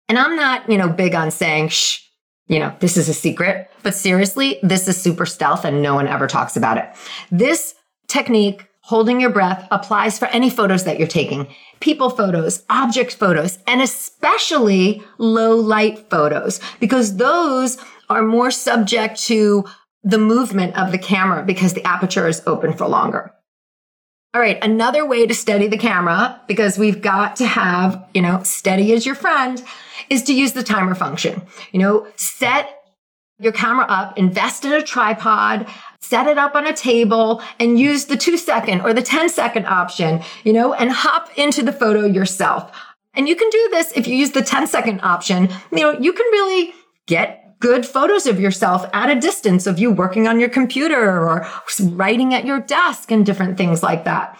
And 0.08 0.18
I'm 0.18 0.36
not, 0.36 0.70
you 0.70 0.78
know, 0.78 0.88
big 0.88 1.14
on 1.14 1.30
saying, 1.30 1.68
shh, 1.68 2.00
you 2.46 2.58
know, 2.58 2.74
this 2.80 2.96
is 2.96 3.10
a 3.10 3.14
secret, 3.14 3.70
but 3.82 3.94
seriously, 3.94 4.58
this 4.62 4.88
is 4.88 5.00
super 5.00 5.26
stealth 5.26 5.66
and 5.66 5.82
no 5.82 5.94
one 5.94 6.08
ever 6.08 6.26
talks 6.26 6.56
about 6.56 6.78
it. 6.78 6.88
This 7.30 7.74
technique 8.06 8.67
holding 8.88 9.20
your 9.20 9.28
breath 9.28 9.68
applies 9.70 10.18
for 10.18 10.24
any 10.28 10.48
photos 10.48 10.84
that 10.84 10.98
you're 10.98 11.06
taking 11.06 11.46
people 11.80 12.08
photos, 12.08 12.64
object 12.70 13.14
photos, 13.14 13.58
and 13.66 13.82
especially 13.82 15.02
low 15.18 15.54
light 15.54 16.08
photos, 16.08 16.58
because 16.80 17.16
those 17.16 17.76
are 18.08 18.22
more 18.22 18.50
subject 18.50 19.20
to 19.20 19.64
the 20.02 20.16
movement 20.16 20.74
of 20.74 20.90
the 20.90 20.98
camera 20.98 21.44
because 21.44 21.74
the 21.74 21.84
aperture 21.86 22.26
is 22.26 22.42
open 22.46 22.72
for 22.72 22.88
longer. 22.88 23.30
All 24.32 24.40
right, 24.40 24.62
another 24.64 25.06
way 25.06 25.26
to 25.26 25.34
steady 25.34 25.68
the 25.68 25.76
camera, 25.76 26.40
because 26.48 26.78
we've 26.78 27.02
got 27.02 27.36
to 27.36 27.46
have, 27.46 28.02
you 28.14 28.22
know, 28.22 28.42
steady 28.42 28.92
as 28.94 29.04
your 29.04 29.14
friend, 29.14 29.62
is 30.08 30.22
to 30.24 30.34
use 30.34 30.52
the 30.54 30.62
timer 30.62 30.94
function. 30.94 31.42
You 31.72 31.80
know, 31.80 32.06
set 32.16 32.77
your 33.38 33.52
camera 33.52 33.86
up, 33.88 34.18
invest 34.18 34.64
in 34.64 34.72
a 34.72 34.82
tripod, 34.82 35.66
set 36.00 36.26
it 36.26 36.38
up 36.38 36.54
on 36.54 36.66
a 36.66 36.72
table 36.72 37.40
and 37.60 37.78
use 37.78 38.06
the 38.06 38.16
two 38.16 38.36
second 38.36 38.80
or 38.80 38.92
the 38.92 39.02
10 39.02 39.28
second 39.28 39.66
option, 39.66 40.20
you 40.44 40.52
know, 40.52 40.74
and 40.74 40.90
hop 40.90 41.30
into 41.36 41.62
the 41.62 41.72
photo 41.72 42.04
yourself. 42.04 42.72
And 43.14 43.28
you 43.28 43.36
can 43.36 43.48
do 43.50 43.68
this 43.70 43.92
if 43.92 44.06
you 44.06 44.16
use 44.16 44.32
the 44.32 44.42
10 44.42 44.66
second 44.66 45.00
option. 45.02 45.48
You 45.72 45.78
know, 45.78 45.98
you 45.98 46.12
can 46.12 46.26
really 46.26 46.74
get 47.06 47.58
good 47.60 47.86
photos 47.86 48.26
of 48.26 48.40
yourself 48.40 48.88
at 48.92 49.10
a 49.10 49.20
distance 49.20 49.66
of 49.66 49.78
you 49.78 49.90
working 49.90 50.28
on 50.28 50.38
your 50.38 50.48
computer 50.48 51.20
or 51.20 51.46
writing 51.80 52.34
at 52.34 52.44
your 52.44 52.60
desk 52.60 53.10
and 53.10 53.26
different 53.26 53.56
things 53.56 53.82
like 53.82 54.04
that. 54.04 54.38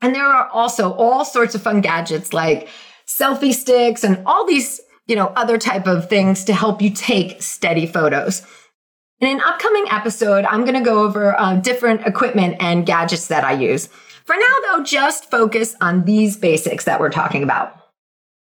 And 0.00 0.14
there 0.14 0.24
are 0.24 0.48
also 0.48 0.92
all 0.92 1.24
sorts 1.24 1.54
of 1.54 1.62
fun 1.62 1.80
gadgets 1.80 2.32
like 2.32 2.68
selfie 3.06 3.52
sticks 3.52 4.04
and 4.04 4.22
all 4.26 4.46
these 4.46 4.80
you 5.08 5.16
know, 5.16 5.32
other 5.34 5.58
type 5.58 5.86
of 5.86 6.08
things 6.08 6.44
to 6.44 6.54
help 6.54 6.80
you 6.80 6.90
take 6.90 7.42
steady 7.42 7.86
photos. 7.86 8.46
In 9.20 9.28
an 9.28 9.40
upcoming 9.40 9.86
episode, 9.90 10.44
I'm 10.44 10.60
going 10.60 10.78
to 10.78 10.80
go 10.80 11.02
over 11.02 11.38
uh, 11.40 11.56
different 11.56 12.06
equipment 12.06 12.56
and 12.60 12.86
gadgets 12.86 13.26
that 13.28 13.42
I 13.42 13.52
use. 13.52 13.88
For 14.24 14.36
now, 14.36 14.76
though, 14.76 14.84
just 14.84 15.30
focus 15.30 15.74
on 15.80 16.04
these 16.04 16.36
basics 16.36 16.84
that 16.84 17.00
we're 17.00 17.10
talking 17.10 17.42
about. 17.42 17.74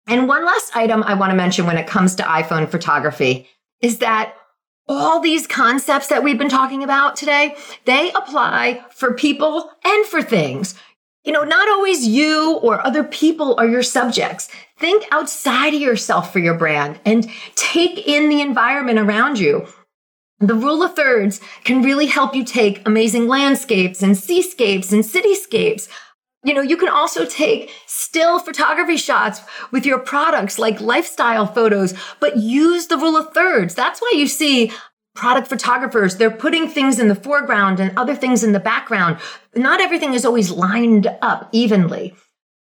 And 0.07 0.27
one 0.27 0.45
last 0.45 0.75
item 0.75 1.01
I 1.03 1.13
want 1.13 1.31
to 1.31 1.35
mention 1.35 1.65
when 1.65 1.77
it 1.77 1.87
comes 1.87 2.15
to 2.15 2.23
iPhone 2.23 2.69
photography 2.69 3.47
is 3.81 3.99
that 3.99 4.35
all 4.87 5.19
these 5.21 5.47
concepts 5.47 6.07
that 6.07 6.23
we've 6.23 6.37
been 6.37 6.49
talking 6.49 6.83
about 6.83 7.15
today, 7.15 7.55
they 7.85 8.11
apply 8.11 8.83
for 8.89 9.13
people 9.13 9.71
and 9.85 10.05
for 10.07 10.21
things. 10.21 10.75
You 11.25 11.33
know, 11.33 11.43
not 11.43 11.67
always 11.67 12.07
you 12.07 12.55
or 12.63 12.85
other 12.85 13.03
people 13.03 13.55
are 13.57 13.67
your 13.67 13.83
subjects. 13.83 14.49
Think 14.77 15.05
outside 15.11 15.73
of 15.73 15.81
yourself 15.81 16.31
for 16.31 16.39
your 16.39 16.53
brand 16.53 16.99
and 17.05 17.29
take 17.55 18.07
in 18.07 18.29
the 18.29 18.41
environment 18.41 18.99
around 18.99 19.37
you. 19.37 19.67
The 20.39 20.55
rule 20.55 20.81
of 20.81 20.95
thirds 20.95 21.41
can 21.65 21.81
really 21.81 22.05
help 22.05 22.33
you 22.33 22.45
take 22.45 22.87
amazing 22.87 23.27
landscapes 23.27 24.01
and 24.01 24.17
seascapes 24.17 24.93
and 24.93 25.03
cityscapes. 25.03 25.89
You 26.45 26.53
know, 26.53 26.61
you 26.61 26.77
can 26.77 26.87
also 26.87 27.25
take 27.25 27.69
still 27.85 28.39
photography 28.39 28.95
shots 28.95 29.41
with 29.71 29.85
your 29.85 29.99
products 29.99 30.57
like 30.57 30.79
lifestyle 30.79 31.45
photos, 31.45 31.93
but 32.21 32.37
use 32.37 32.87
the 32.87 32.95
rule 32.95 33.17
of 33.17 33.33
thirds. 33.33 33.75
That's 33.75 33.99
why 33.99 34.13
you 34.15 34.27
see 34.27 34.71
product 35.15 35.47
photographers, 35.47 36.15
they're 36.15 36.31
putting 36.31 36.67
things 36.67 36.99
in 36.99 37.07
the 37.07 37.15
foreground 37.15 37.79
and 37.79 37.97
other 37.97 38.15
things 38.15 38.43
in 38.43 38.51
the 38.51 38.59
background. 38.59 39.17
Not 39.55 39.81
everything 39.81 40.13
is 40.13 40.25
always 40.25 40.51
lined 40.51 41.07
up 41.21 41.49
evenly. 41.51 42.15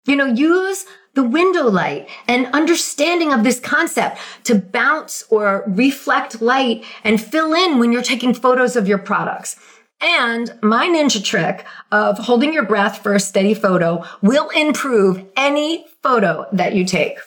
You 0.06 0.16
know, 0.16 0.26
use 0.26 0.86
the 1.16 1.24
window 1.24 1.70
light 1.70 2.08
and 2.28 2.48
understanding 2.48 3.34
of 3.34 3.44
this 3.44 3.60
concept 3.60 4.18
to 4.46 4.56
bounce 4.56 5.24
or 5.30 5.64
reflect 5.68 6.42
light 6.42 6.84
and 7.04 7.22
fill 7.22 7.54
in 7.54 7.78
when 7.80 7.92
you're 7.92 8.02
taking 8.02 8.34
photos 8.34 8.76
of 8.76 8.88
your 8.88 8.98
products. 8.98 9.58
And 10.02 10.54
my 10.64 10.88
ninja 10.88 11.24
trick 11.24 11.66
of 11.92 12.18
holding 12.18 12.54
your 12.54 12.66
breath 12.66 13.04
for 13.04 13.14
a 13.14 13.20
steady 13.20 13.54
photo 13.54 14.06
will 14.22 14.50
improve 14.50 15.26
any 15.36 15.86
photo 16.02 16.48
that 16.54 16.74
you 16.74 16.86
take. 16.86 17.18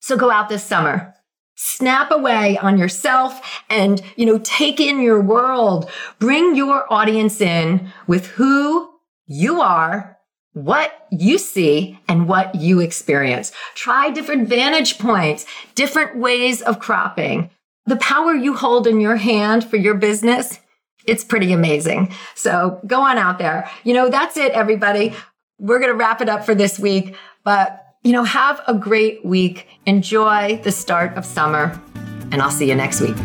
So 0.00 0.16
go 0.16 0.30
out 0.30 0.48
this 0.48 0.62
summer, 0.62 1.15
snap 1.56 2.10
away 2.10 2.56
on 2.58 2.78
yourself 2.78 3.62
and, 3.68 4.00
you 4.16 4.24
know, 4.24 4.38
take 4.44 4.78
in 4.80 5.00
your 5.00 5.20
world. 5.20 5.90
Bring 6.18 6.54
your 6.54 6.90
audience 6.92 7.40
in 7.40 7.90
with 8.06 8.26
who 8.28 8.88
you 9.26 9.60
are, 9.60 10.16
what 10.52 11.06
you 11.10 11.38
see, 11.38 11.98
and 12.08 12.28
what 12.28 12.54
you 12.54 12.80
experience. 12.80 13.52
Try 13.74 14.10
different 14.10 14.48
vantage 14.48 14.98
points, 14.98 15.44
different 15.74 16.16
ways 16.16 16.62
of 16.62 16.78
cropping. 16.78 17.50
The 17.86 17.96
power 17.96 18.34
you 18.34 18.54
hold 18.54 18.86
in 18.86 19.00
your 19.00 19.16
hand 19.16 19.64
for 19.64 19.76
your 19.76 19.94
business 19.94 20.60
it's 21.06 21.24
pretty 21.24 21.52
amazing. 21.52 22.12
So 22.34 22.80
go 22.86 23.00
on 23.00 23.18
out 23.18 23.38
there. 23.38 23.70
You 23.84 23.94
know, 23.94 24.10
that's 24.10 24.36
it, 24.36 24.52
everybody. 24.52 25.14
We're 25.58 25.78
going 25.78 25.92
to 25.92 25.96
wrap 25.96 26.20
it 26.20 26.28
up 26.28 26.44
for 26.44 26.54
this 26.54 26.78
week, 26.78 27.16
but 27.44 27.85
you 28.06 28.12
know, 28.12 28.22
have 28.22 28.62
a 28.68 28.74
great 28.74 29.24
week. 29.24 29.66
Enjoy 29.84 30.60
the 30.62 30.70
start 30.70 31.16
of 31.16 31.24
summer, 31.24 31.76
and 32.30 32.40
I'll 32.40 32.52
see 32.52 32.68
you 32.68 32.76
next 32.76 33.00
week. 33.00 33.16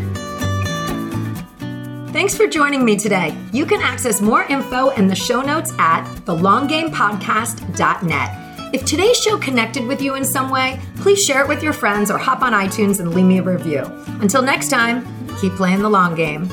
Thanks 2.12 2.36
for 2.36 2.48
joining 2.48 2.84
me 2.84 2.98
today. 2.98 3.38
You 3.54 3.68
can 3.68 3.80
access 3.80 4.22
more 4.22 4.42
info 4.46 4.90
in 4.90 5.06
the 5.06 5.14
show 5.14 5.42
notes 5.42 5.72
at 5.78 6.04
thelonggamepodcast.net. 6.26 8.74
If 8.74 8.86
today's 8.86 9.18
show 9.18 9.38
connected 9.38 9.86
with 9.86 10.02
you 10.02 10.16
in 10.16 10.26
some 10.26 10.50
way, 10.50 10.80
please 10.96 11.24
share 11.24 11.44
it 11.44 11.48
with 11.48 11.62
your 11.62 11.74
friends 11.74 12.10
or 12.10 12.18
hop 12.18 12.42
on 12.42 12.54
iTunes 12.54 13.00
and 13.00 13.14
leave 13.14 13.26
me 13.26 13.38
a 13.38 13.44
review. 13.44 13.84
Until 14.20 14.42
next 14.42 14.70
time, 14.70 15.06
keep 15.40 15.54
playing 15.54 15.84
the 15.84 15.90
long 15.90 16.16
game. 16.16 16.50